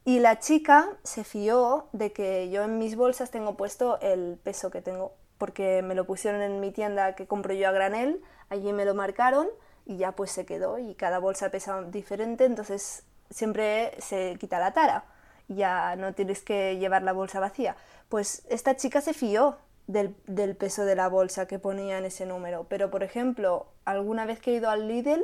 Y 0.04 0.20
la 0.20 0.38
chica 0.38 0.88
se 1.02 1.24
fió 1.24 1.88
de 1.94 2.14
que 2.14 2.52
yo 2.52 2.62
en 2.62 2.78
mis 2.78 2.96
bolsas 2.96 3.32
tengo 3.32 3.58
puesto 3.58 4.00
el 4.02 4.38
peso 4.44 4.70
que 4.70 4.84
tengo, 4.84 5.14
porque 5.40 5.82
me 5.82 5.96
lo 5.96 6.06
pusieron 6.06 6.44
en 6.44 6.60
mi 6.60 6.70
tienda 6.70 7.16
que 7.16 7.26
compro 7.26 7.56
yo 7.56 7.68
a 7.68 7.72
granel, 7.72 8.22
allí 8.50 8.72
me 8.72 8.86
lo 8.86 8.94
marcaron 8.94 9.48
y 9.84 9.98
ya 9.98 10.12
pues 10.12 10.30
se 10.30 10.46
quedó 10.46 10.78
y 10.78 10.94
cada 10.94 11.18
bolsa 11.18 11.50
pesa 11.50 11.82
diferente, 11.82 12.46
entonces 12.46 13.04
siempre 13.32 13.96
se 13.98 14.38
quita 14.40 14.60
la 14.60 14.74
tara, 14.74 15.06
ya 15.48 15.96
no 15.96 16.14
tienes 16.14 16.44
que 16.44 16.78
llevar 16.78 17.02
la 17.02 17.14
bolsa 17.14 17.40
vacía. 17.40 17.76
Pues 18.10 18.46
esta 18.48 18.76
chica 18.76 19.02
se 19.02 19.16
fió 19.16 19.58
del, 19.88 20.56
peso 20.56 20.86
de 20.86 20.96
la 20.96 21.10
bolsa 21.10 21.48
que 21.48 21.60
ponía 21.60 21.98
en 21.98 22.06
ese 22.06 22.26
número, 22.26 22.66
pero 22.70 22.90
por 22.90 23.04
ejemplo, 23.04 23.68
alguna 23.86 24.26
vez 24.26 24.40
que 24.40 24.52
he 24.52 24.56
ido 24.56 24.70
al 24.70 24.88
Lidl, 24.88 25.24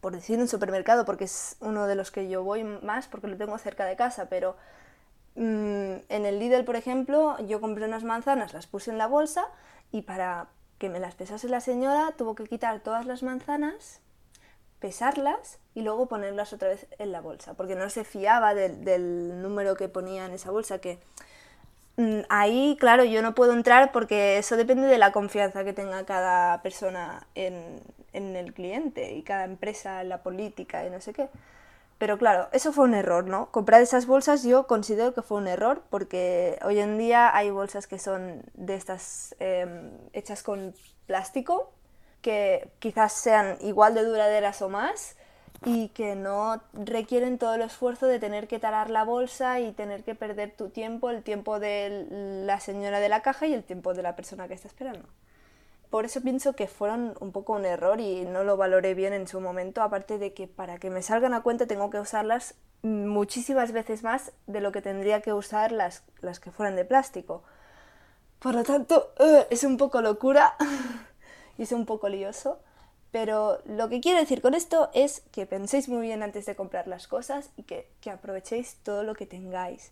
por 0.00 0.12
decir 0.12 0.38
un 0.38 0.48
supermercado, 0.48 1.04
porque 1.04 1.24
es 1.24 1.56
uno 1.60 1.86
de 1.86 1.96
los 1.96 2.10
que 2.10 2.28
yo 2.28 2.44
voy 2.44 2.62
más, 2.64 3.08
porque 3.08 3.26
lo 3.26 3.36
tengo 3.36 3.58
cerca 3.58 3.84
de 3.84 3.96
casa, 3.96 4.28
pero 4.28 4.56
mm, 5.34 5.94
en 6.08 6.26
el 6.26 6.38
Lidl, 6.38 6.64
por 6.64 6.76
ejemplo, 6.76 7.36
yo 7.46 7.60
compré 7.60 7.86
unas 7.86 8.04
manzanas, 8.04 8.54
las 8.54 8.66
puse 8.66 8.90
en 8.90 8.98
la 8.98 9.08
bolsa 9.08 9.46
y 9.90 10.02
para 10.02 10.48
que 10.78 10.88
me 10.88 11.00
las 11.00 11.14
pesase 11.14 11.48
la 11.48 11.60
señora 11.60 12.12
tuvo 12.16 12.34
que 12.34 12.44
quitar 12.44 12.80
todas 12.80 13.06
las 13.06 13.22
manzanas, 13.22 14.00
pesarlas 14.78 15.58
y 15.74 15.80
luego 15.82 16.06
ponerlas 16.06 16.52
otra 16.52 16.68
vez 16.68 16.86
en 16.98 17.10
la 17.10 17.20
bolsa, 17.20 17.54
porque 17.54 17.74
no 17.74 17.88
se 17.90 18.04
fiaba 18.04 18.54
del, 18.54 18.84
del 18.84 19.42
número 19.42 19.74
que 19.74 19.88
ponía 19.88 20.26
en 20.26 20.32
esa 20.32 20.50
bolsa, 20.50 20.78
que 20.78 21.00
ahí, 22.28 22.76
claro, 22.78 23.04
yo 23.04 23.22
no 23.22 23.34
puedo 23.34 23.52
entrar 23.52 23.92
porque 23.92 24.38
eso 24.38 24.56
depende 24.56 24.86
de 24.86 24.98
la 24.98 25.12
confianza 25.12 25.64
que 25.64 25.72
tenga 25.72 26.04
cada 26.04 26.62
persona 26.62 27.26
en, 27.34 27.80
en 28.12 28.36
el 28.36 28.52
cliente 28.52 29.14
y 29.14 29.22
cada 29.22 29.44
empresa 29.44 30.02
en 30.02 30.08
la 30.10 30.22
política 30.22 30.84
y 30.86 30.90
no 30.90 31.00
sé 31.00 31.12
qué. 31.12 31.28
Pero 31.98 32.18
claro, 32.18 32.48
eso 32.52 32.72
fue 32.72 32.84
un 32.84 32.94
error, 32.94 33.26
¿no? 33.26 33.50
Comprar 33.50 33.80
esas 33.80 34.06
bolsas 34.06 34.42
yo 34.44 34.66
considero 34.66 35.14
que 35.14 35.22
fue 35.22 35.38
un 35.38 35.48
error 35.48 35.82
porque 35.88 36.58
hoy 36.62 36.78
en 36.78 36.98
día 36.98 37.34
hay 37.34 37.50
bolsas 37.50 37.86
que 37.86 37.98
son 37.98 38.42
de 38.54 38.74
estas 38.74 39.34
em, 39.38 39.90
hechas 40.12 40.42
con 40.42 40.74
plástico, 41.06 41.72
que 42.20 42.70
quizás 42.80 43.12
sean 43.14 43.56
igual 43.60 43.94
de 43.94 44.04
duraderas 44.04 44.60
o 44.60 44.68
más 44.68 45.15
y 45.64 45.88
que 45.88 46.14
no 46.14 46.60
requieren 46.72 47.38
todo 47.38 47.54
el 47.54 47.62
esfuerzo 47.62 48.06
de 48.06 48.18
tener 48.18 48.48
que 48.48 48.58
tarar 48.58 48.90
la 48.90 49.04
bolsa 49.04 49.60
y 49.60 49.72
tener 49.72 50.04
que 50.04 50.14
perder 50.14 50.52
tu 50.52 50.68
tiempo, 50.68 51.10
el 51.10 51.22
tiempo 51.22 51.58
de 51.58 52.44
la 52.46 52.60
señora 52.60 53.00
de 53.00 53.08
la 53.08 53.22
caja 53.22 53.46
y 53.46 53.54
el 53.54 53.64
tiempo 53.64 53.94
de 53.94 54.02
la 54.02 54.16
persona 54.16 54.48
que 54.48 54.54
está 54.54 54.68
esperando 54.68 55.08
por 55.90 56.04
eso 56.04 56.20
pienso 56.20 56.54
que 56.54 56.66
fueron 56.66 57.14
un 57.20 57.32
poco 57.32 57.54
un 57.54 57.64
error 57.64 58.00
y 58.00 58.24
no 58.24 58.44
lo 58.44 58.56
valoré 58.56 58.94
bien 58.94 59.12
en 59.12 59.28
su 59.28 59.40
momento, 59.40 59.82
aparte 59.82 60.18
de 60.18 60.34
que 60.34 60.46
para 60.46 60.78
que 60.78 60.90
me 60.90 61.02
salgan 61.02 61.34
a 61.34 61.42
cuenta 61.42 61.66
tengo 61.66 61.90
que 61.90 62.00
usarlas 62.00 62.54
muchísimas 62.82 63.72
veces 63.72 64.02
más 64.02 64.32
de 64.46 64.60
lo 64.60 64.72
que 64.72 64.82
tendría 64.82 65.22
que 65.22 65.32
usar 65.32 65.72
las, 65.72 66.02
las 66.20 66.40
que 66.40 66.50
fueran 66.50 66.76
de 66.76 66.84
plástico. 66.84 67.42
Por 68.40 68.54
lo 68.54 68.64
tanto, 68.64 69.12
eh, 69.18 69.46
es 69.50 69.64
un 69.64 69.76
poco 69.76 70.02
locura 70.02 70.54
y 71.58 71.62
es 71.62 71.72
un 71.72 71.86
poco 71.86 72.08
lioso, 72.08 72.58
pero 73.16 73.62
lo 73.64 73.88
que 73.88 74.02
quiero 74.02 74.20
decir 74.20 74.42
con 74.42 74.52
esto 74.52 74.90
es 74.92 75.22
que 75.32 75.46
penséis 75.46 75.88
muy 75.88 76.02
bien 76.02 76.22
antes 76.22 76.44
de 76.44 76.54
comprar 76.54 76.86
las 76.86 77.08
cosas 77.08 77.48
y 77.56 77.62
que, 77.62 77.88
que 78.02 78.10
aprovechéis 78.10 78.76
todo 78.82 79.04
lo 79.04 79.14
que 79.14 79.24
tengáis 79.24 79.90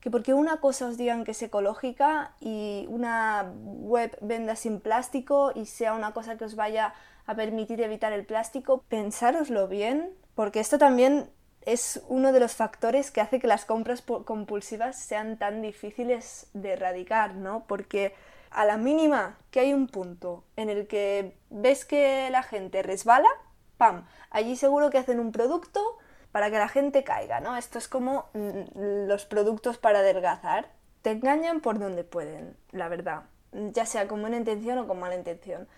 que 0.00 0.10
porque 0.10 0.34
una 0.34 0.56
cosa 0.56 0.88
os 0.88 0.96
digan 0.96 1.22
que 1.22 1.30
es 1.30 1.42
ecológica 1.42 2.34
y 2.40 2.86
una 2.88 3.52
web 3.54 4.18
venda 4.20 4.56
sin 4.56 4.80
plástico 4.80 5.52
y 5.54 5.66
sea 5.66 5.94
una 5.94 6.12
cosa 6.12 6.36
que 6.36 6.46
os 6.46 6.56
vaya 6.56 6.94
a 7.26 7.36
permitir 7.36 7.80
evitar 7.80 8.12
el 8.12 8.26
plástico, 8.26 8.82
pensároslo 8.88 9.68
bien, 9.68 10.10
porque 10.34 10.58
esto 10.58 10.76
también 10.76 11.30
es 11.64 12.02
uno 12.08 12.32
de 12.32 12.40
los 12.40 12.54
factores 12.54 13.12
que 13.12 13.20
hace 13.20 13.38
que 13.38 13.46
las 13.46 13.64
compras 13.64 14.02
compulsivas 14.02 14.98
sean 14.98 15.38
tan 15.38 15.62
difíciles 15.62 16.48
de 16.54 16.72
erradicar, 16.72 17.36
¿no? 17.36 17.64
Porque 17.68 18.14
a 18.54 18.64
la 18.64 18.76
mínima 18.76 19.36
que 19.50 19.60
hay 19.60 19.74
un 19.74 19.88
punto 19.88 20.44
en 20.56 20.70
el 20.70 20.86
que 20.86 21.36
ves 21.50 21.84
que 21.84 22.28
la 22.30 22.42
gente 22.42 22.82
resbala, 22.82 23.28
¡pam! 23.76 24.06
Allí 24.30 24.56
seguro 24.56 24.90
que 24.90 24.98
hacen 24.98 25.20
un 25.20 25.32
producto 25.32 25.98
para 26.32 26.50
que 26.50 26.58
la 26.58 26.68
gente 26.68 27.04
caiga, 27.04 27.40
¿no? 27.40 27.56
Esto 27.56 27.78
es 27.78 27.88
como 27.88 28.26
mm, 28.32 29.06
los 29.06 29.24
productos 29.26 29.78
para 29.78 30.00
adelgazar. 30.00 30.68
Te 31.02 31.10
engañan 31.10 31.60
por 31.60 31.78
donde 31.78 32.04
pueden, 32.04 32.56
la 32.72 32.88
verdad, 32.88 33.24
ya 33.52 33.86
sea 33.86 34.08
con 34.08 34.20
buena 34.20 34.36
intención 34.36 34.78
o 34.78 34.86
con 34.86 34.98
mala 34.98 35.16
intención. 35.16 35.68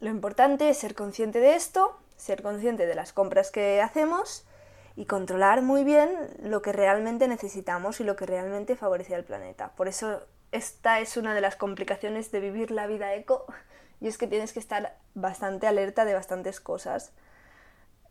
Lo 0.00 0.10
importante 0.10 0.68
es 0.68 0.78
ser 0.78 0.94
consciente 0.94 1.40
de 1.40 1.54
esto, 1.54 1.96
ser 2.16 2.42
consciente 2.42 2.86
de 2.86 2.94
las 2.94 3.12
compras 3.12 3.50
que 3.50 3.80
hacemos 3.80 4.46
y 4.96 5.06
controlar 5.06 5.62
muy 5.62 5.84
bien 5.84 6.10
lo 6.42 6.62
que 6.62 6.72
realmente 6.72 7.28
necesitamos 7.28 8.00
y 8.00 8.04
lo 8.04 8.16
que 8.16 8.26
realmente 8.26 8.76
favorece 8.76 9.14
al 9.14 9.24
planeta. 9.24 9.72
Por 9.76 9.88
eso 9.88 10.22
esta 10.54 11.00
es 11.00 11.16
una 11.16 11.34
de 11.34 11.40
las 11.40 11.56
complicaciones 11.56 12.30
de 12.30 12.40
vivir 12.40 12.70
la 12.70 12.86
vida 12.86 13.14
eco 13.14 13.46
y 14.00 14.08
es 14.08 14.18
que 14.18 14.26
tienes 14.26 14.52
que 14.52 14.60
estar 14.60 14.96
bastante 15.14 15.66
alerta 15.66 16.04
de 16.04 16.14
bastantes 16.14 16.60
cosas 16.60 17.12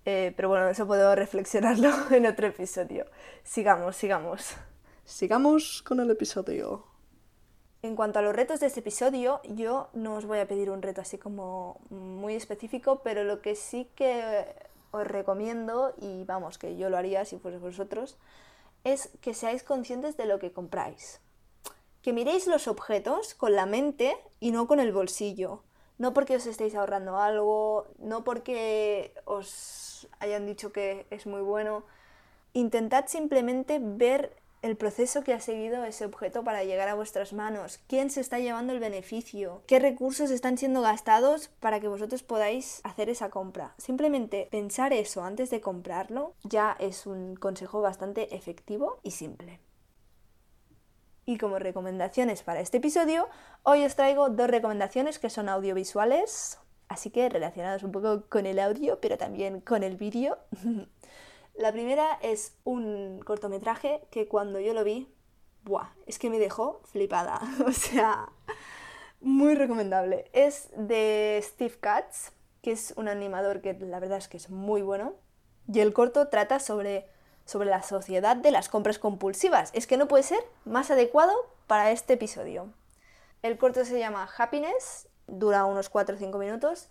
eh, 0.05 0.33
pero 0.35 0.49
bueno, 0.49 0.67
eso 0.67 0.85
puedo 0.85 1.15
reflexionarlo 1.15 1.89
en 2.11 2.25
otro 2.25 2.47
episodio. 2.47 3.05
Sigamos, 3.43 3.95
sigamos. 3.95 4.55
Sigamos 5.05 5.81
con 5.81 5.99
el 5.99 6.11
episodio. 6.11 6.85
En 7.81 7.95
cuanto 7.95 8.19
a 8.19 8.21
los 8.21 8.35
retos 8.35 8.59
de 8.61 8.67
este 8.67 8.79
episodio, 8.79 9.41
yo 9.43 9.89
no 9.93 10.15
os 10.15 10.25
voy 10.25 10.39
a 10.39 10.47
pedir 10.47 10.69
un 10.69 10.81
reto 10.81 11.01
así 11.01 11.17
como 11.17 11.81
muy 11.89 12.35
específico, 12.35 13.01
pero 13.03 13.25
lo 13.25 13.41
que 13.41 13.55
sí 13.55 13.89
que 13.95 14.45
os 14.91 15.05
recomiendo, 15.05 15.93
y 15.99 16.23
vamos, 16.23 16.57
que 16.57 16.77
yo 16.77 16.89
lo 16.89 16.97
haría 16.97 17.25
si 17.25 17.39
fuese 17.39 17.57
vosotros, 17.57 18.17
es 18.85 19.09
que 19.21 19.33
seáis 19.33 19.63
conscientes 19.63 20.15
de 20.15 20.25
lo 20.25 20.39
que 20.39 20.53
compráis. 20.53 21.19
Que 22.03 22.13
miréis 22.13 22.45
los 22.45 22.67
objetos 22.67 23.33
con 23.33 23.55
la 23.55 23.65
mente 23.65 24.15
y 24.39 24.51
no 24.51 24.67
con 24.67 24.79
el 24.79 24.91
bolsillo. 24.91 25.63
No 25.97 26.13
porque 26.13 26.35
os 26.35 26.45
estéis 26.45 26.75
ahorrando 26.75 27.17
algo, 27.17 27.87
no 27.97 28.23
porque 28.23 29.13
os 29.25 30.07
hayan 30.19 30.45
dicho 30.45 30.71
que 30.71 31.07
es 31.09 31.25
muy 31.25 31.41
bueno. 31.41 31.85
Intentad 32.53 33.07
simplemente 33.07 33.79
ver 33.81 34.35
el 34.63 34.77
proceso 34.77 35.23
que 35.23 35.33
ha 35.33 35.39
seguido 35.39 35.83
ese 35.83 36.05
objeto 36.05 36.43
para 36.43 36.63
llegar 36.63 36.87
a 36.87 36.95
vuestras 36.95 37.33
manos, 37.33 37.79
quién 37.87 38.09
se 38.09 38.21
está 38.21 38.39
llevando 38.39 38.71
el 38.71 38.79
beneficio, 38.79 39.61
qué 39.67 39.77
recursos 39.77 40.31
están 40.31 40.57
siendo 40.57 40.81
gastados 40.81 41.49
para 41.59 41.81
que 41.81 41.89
vosotros 41.89 42.23
podáis 42.23 42.79
hacer 42.83 43.09
esa 43.09 43.29
compra. 43.29 43.75
Simplemente 43.77 44.47
pensar 44.51 44.93
eso 44.93 45.23
antes 45.23 45.49
de 45.49 45.59
comprarlo 45.59 46.33
ya 46.43 46.77
es 46.79 47.05
un 47.05 47.35
consejo 47.35 47.81
bastante 47.81 48.35
efectivo 48.35 48.99
y 49.03 49.11
simple. 49.11 49.59
Y 51.25 51.37
como 51.37 51.57
recomendaciones 51.57 52.43
para 52.43 52.59
este 52.59 52.77
episodio, 52.77 53.29
hoy 53.63 53.85
os 53.85 53.95
traigo 53.95 54.29
dos 54.29 54.49
recomendaciones 54.49 55.19
que 55.19 55.29
son 55.29 55.47
audiovisuales, 55.47 56.59
así 56.89 57.11
que 57.11 57.29
relacionadas 57.29 57.83
un 57.83 57.93
poco 57.93 58.23
con 58.27 58.45
el 58.45 58.59
audio, 58.59 58.99
pero 58.99 59.17
también 59.17 59.61
con 59.61 59.83
el 59.83 59.95
vídeo. 59.95 60.37
La 61.55 61.71
primera 61.71 62.17
es 62.21 62.57
un 62.63 63.21
cortometraje 63.23 64.01
que 64.09 64.27
cuando 64.27 64.59
yo 64.59 64.73
lo 64.73 64.83
vi, 64.83 65.07
¡buah! 65.63 65.89
Es 66.07 66.19
que 66.19 66.29
me 66.29 66.39
dejó 66.39 66.81
flipada. 66.85 67.39
o 67.65 67.71
sea, 67.71 68.29
muy 69.21 69.55
recomendable. 69.55 70.29
Es 70.33 70.69
de 70.75 71.39
Steve 71.41 71.75
Katz, 71.79 72.31
que 72.61 72.71
es 72.71 72.93
un 72.97 73.07
animador 73.07 73.61
que 73.61 73.73
la 73.75 73.99
verdad 73.99 74.17
es 74.17 74.27
que 74.27 74.37
es 74.37 74.49
muy 74.49 74.81
bueno. 74.81 75.13
Y 75.71 75.79
el 75.79 75.93
corto 75.93 76.27
trata 76.27 76.59
sobre 76.59 77.07
sobre 77.45 77.69
la 77.69 77.83
sociedad 77.83 78.35
de 78.35 78.51
las 78.51 78.69
compras 78.69 78.99
compulsivas. 78.99 79.69
Es 79.73 79.87
que 79.87 79.97
no 79.97 80.07
puede 80.07 80.23
ser 80.23 80.39
más 80.65 80.91
adecuado 80.91 81.33
para 81.67 81.91
este 81.91 82.13
episodio. 82.13 82.71
El 83.41 83.57
corto 83.57 83.83
se 83.85 83.99
llama 83.99 84.29
Happiness, 84.37 85.07
dura 85.27 85.65
unos 85.65 85.89
4 85.89 86.15
o 86.15 86.19
5 86.19 86.37
minutos 86.37 86.89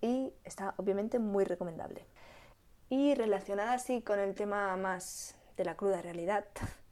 y 0.00 0.32
está 0.44 0.74
obviamente 0.76 1.18
muy 1.18 1.44
recomendable. 1.44 2.04
Y 2.88 3.14
relacionada 3.14 3.74
así 3.74 4.02
con 4.02 4.18
el 4.18 4.34
tema 4.34 4.76
más 4.76 5.36
de 5.56 5.64
la 5.64 5.76
cruda 5.76 6.02
realidad 6.02 6.44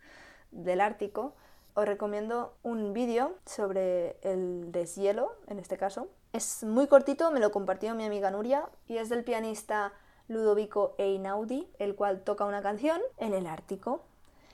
del 0.51 0.81
Ártico, 0.81 1.35
os 1.75 1.85
recomiendo 1.87 2.57
un 2.63 2.93
vídeo 2.93 3.37
sobre 3.47 4.17
el 4.23 4.73
deshielo, 4.73 5.37
en 5.47 5.59
este 5.59 5.77
caso. 5.77 6.09
Es 6.33 6.65
muy 6.65 6.87
cortito, 6.87 7.31
me 7.31 7.41
lo 7.41 7.51
compartió 7.51 7.95
mi 7.95 8.05
amiga 8.05 8.31
Nuria 8.31 8.69
y 8.87 8.99
es 8.99 9.09
del 9.09 9.25
pianista 9.25 9.93
Ludovico 10.31 10.95
Einaudi, 10.97 11.69
el 11.79 11.97
cual 11.97 12.23
toca 12.23 12.45
una 12.45 12.63
canción 12.63 13.01
en 13.19 13.35
el 13.35 13.47
Ártico. 13.47 14.01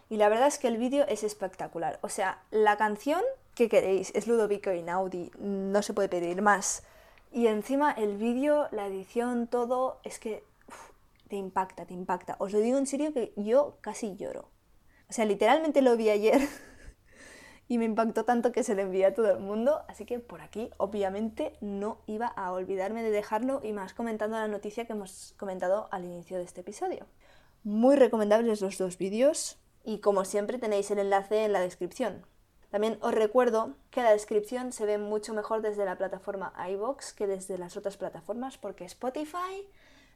Y 0.08 0.16
la 0.16 0.28
verdad 0.28 0.48
es 0.48 0.58
que 0.58 0.68
el 0.68 0.78
vídeo 0.78 1.04
es 1.06 1.22
espectacular. 1.22 1.98
O 2.00 2.08
sea, 2.08 2.42
la 2.50 2.76
canción, 2.76 3.20
¿qué 3.54 3.68
queréis? 3.68 4.10
Es 4.14 4.26
Ludovico 4.26 4.70
Einaudi, 4.70 5.30
no 5.38 5.82
se 5.82 5.92
puede 5.92 6.08
pedir 6.08 6.40
más. 6.40 6.82
Y 7.30 7.48
encima 7.48 7.92
el 7.92 8.16
vídeo, 8.16 8.68
la 8.70 8.86
edición, 8.86 9.48
todo, 9.48 10.00
es 10.02 10.18
que 10.18 10.42
te 11.28 11.36
impacta, 11.36 11.84
te 11.84 11.92
impacta. 11.92 12.36
Os 12.38 12.52
lo 12.52 12.60
digo 12.60 12.78
en 12.78 12.86
serio 12.86 13.12
que 13.12 13.32
yo 13.36 13.76
casi 13.82 14.16
lloro. 14.16 14.48
O 15.10 15.12
sea, 15.12 15.26
literalmente 15.26 15.82
lo 15.82 15.96
vi 15.96 16.08
ayer 16.08 16.40
y 17.68 17.78
me 17.78 17.84
impactó 17.84 18.24
tanto 18.24 18.52
que 18.52 18.62
se 18.62 18.74
lo 18.74 18.82
envié 18.82 19.06
a 19.06 19.14
todo 19.14 19.30
el 19.30 19.40
mundo, 19.40 19.82
así 19.88 20.04
que 20.04 20.18
por 20.20 20.40
aquí 20.40 20.70
obviamente 20.76 21.56
no 21.60 21.98
iba 22.06 22.26
a 22.26 22.52
olvidarme 22.52 23.02
de 23.02 23.10
dejarlo 23.10 23.60
y 23.62 23.72
más 23.72 23.92
comentando 23.92 24.36
la 24.36 24.48
noticia 24.48 24.84
que 24.84 24.92
hemos 24.92 25.34
comentado 25.36 25.88
al 25.90 26.04
inicio 26.04 26.38
de 26.38 26.44
este 26.44 26.60
episodio. 26.60 27.06
Muy 27.64 27.96
recomendables 27.96 28.60
los 28.60 28.78
dos 28.78 28.98
vídeos 28.98 29.58
y 29.84 29.98
como 29.98 30.24
siempre 30.24 30.58
tenéis 30.58 30.90
el 30.90 31.00
enlace 31.00 31.44
en 31.44 31.52
la 31.52 31.60
descripción. 31.60 32.24
También 32.70 32.98
os 33.00 33.14
recuerdo 33.14 33.74
que 33.90 34.02
la 34.02 34.12
descripción 34.12 34.72
se 34.72 34.86
ve 34.86 34.98
mucho 34.98 35.34
mejor 35.34 35.62
desde 35.62 35.84
la 35.84 35.96
plataforma 35.96 36.52
iBox 36.70 37.12
que 37.12 37.26
desde 37.26 37.58
las 37.58 37.76
otras 37.76 37.96
plataformas 37.96 38.58
porque 38.58 38.84
Spotify, 38.84 39.66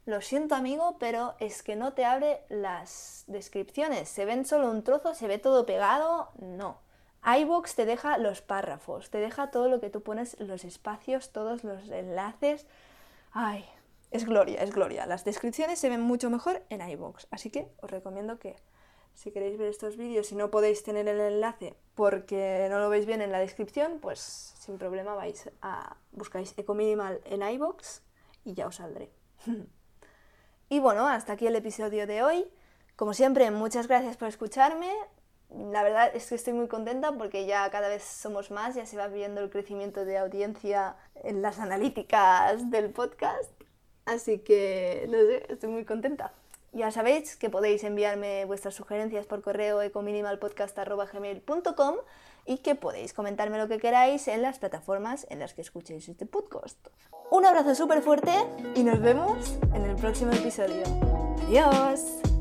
lo 0.07 0.21
siento 0.21 0.55
amigo, 0.55 0.97
pero 0.99 1.35
es 1.41 1.63
que 1.63 1.77
no 1.77 1.95
te 1.95 2.05
abre 2.05 2.43
las 2.49 3.25
descripciones. 3.27 4.09
Se 4.09 4.25
ven 4.25 4.45
solo 4.45 4.71
un 4.71 4.83
trozo, 4.83 5.15
se 5.15 5.27
ve 5.27 5.39
todo 5.39 5.67
pegado, 5.67 6.31
no 6.39 6.79
iBox 7.25 7.75
te 7.75 7.85
deja 7.85 8.19
los 8.19 8.41
párrafos, 8.41 9.11
te 9.11 9.19
deja 9.19 9.51
todo 9.51 9.69
lo 9.69 9.81
que 9.81 9.91
tú 9.91 10.03
pones, 10.03 10.39
los 10.41 10.65
espacios, 10.65 11.33
todos 11.33 11.65
los 11.65 11.89
enlaces. 11.91 12.67
Ay, 13.33 13.65
es 14.11 14.25
gloria, 14.25 14.63
es 14.63 14.73
gloria. 14.73 15.07
Las 15.07 15.25
descripciones 15.25 15.79
se 15.79 15.89
ven 15.89 16.01
mucho 16.01 16.31
mejor 16.31 16.63
en 16.71 16.81
iBox, 16.89 17.29
así 17.31 17.51
que 17.51 17.69
os 17.81 17.91
recomiendo 17.91 18.39
que 18.39 18.57
si 19.15 19.33
queréis 19.33 19.59
ver 19.59 19.69
estos 19.69 19.97
vídeos 19.97 20.33
y 20.33 20.35
no 20.35 20.51
podéis 20.51 20.83
tener 20.83 21.07
el 21.07 21.21
enlace 21.21 21.77
porque 21.95 22.67
no 22.71 22.79
lo 22.79 22.89
veis 22.89 23.05
bien 23.05 23.21
en 23.21 23.33
la 23.33 23.39
descripción, 23.39 23.99
pues 24.01 24.55
sin 24.59 24.79
problema 24.79 25.15
vais 25.15 25.51
a 25.61 25.97
buscáis 26.13 26.55
Ecominimal 26.57 27.21
en 27.25 27.43
iBox 27.43 28.03
y 28.45 28.55
ya 28.55 28.67
os 28.67 28.77
saldré. 28.77 29.11
y 30.69 30.81
bueno, 30.81 31.07
hasta 31.07 31.35
aquí 31.35 31.47
el 31.47 31.57
episodio 31.57 32.07
de 32.07 32.23
hoy. 32.23 32.51
Como 32.97 33.15
siempre, 33.15 33.51
muchas 33.51 33.89
gracias 33.89 34.17
por 34.17 34.29
escucharme 34.29 34.91
la 35.57 35.83
verdad 35.83 36.11
es 36.15 36.29
que 36.29 36.37
estoy 36.37 36.53
muy 36.53 36.69
contenta 36.69 37.13
porque 37.13 37.47
ya 37.47 37.69
cada 37.71 37.89
vez 37.89 38.05
somos 38.05 38.51
más, 38.51 38.75
ya 38.75 38.85
se 38.87 38.97
va 38.97 39.09
viendo 39.09 39.41
el 39.41 39.51
crecimiento 39.51 40.05
de 40.05 40.19
audiencia 40.19 40.97
en 41.23 41.43
las 41.43 41.59
analíticas 41.59 42.71
del 42.71 42.91
podcast. 42.91 43.51
Así 44.05 44.39
que, 44.39 45.07
no 45.09 45.19
sé, 45.19 45.53
estoy 45.53 45.71
muy 45.71 45.85
contenta. 45.85 46.33
Ya 46.73 46.93
sabéis 46.93 47.37
que 47.37 47.51
podéis 47.51 47.83
enviarme 47.83 48.45
vuestras 48.45 48.75
sugerencias 48.75 49.27
por 49.27 49.43
correo 49.43 49.83
ecominimalpodcast.gmail.com 49.83 51.97
y 52.47 52.59
que 52.59 52.77
podéis 52.77 53.13
comentarme 53.13 53.59
lo 53.59 53.69
que 53.69 53.79
queráis 53.79 54.27
en 54.29 54.41
las 54.43 54.59
plataformas 54.59 55.27
en 55.31 55.41
las 55.41 55.55
que 55.55 55.63
escuchéis 55.63 56.09
este 56.09 56.27
podcast. 56.27 56.79
Un 57.31 57.45
abrazo 57.45 57.75
súper 57.75 58.03
fuerte 58.03 58.33
y 58.75 58.85
nos 58.85 59.01
vemos 59.01 59.59
en 59.75 59.85
el 59.85 59.97
próximo 59.97 60.31
episodio. 60.33 60.85
Adiós. 61.49 62.40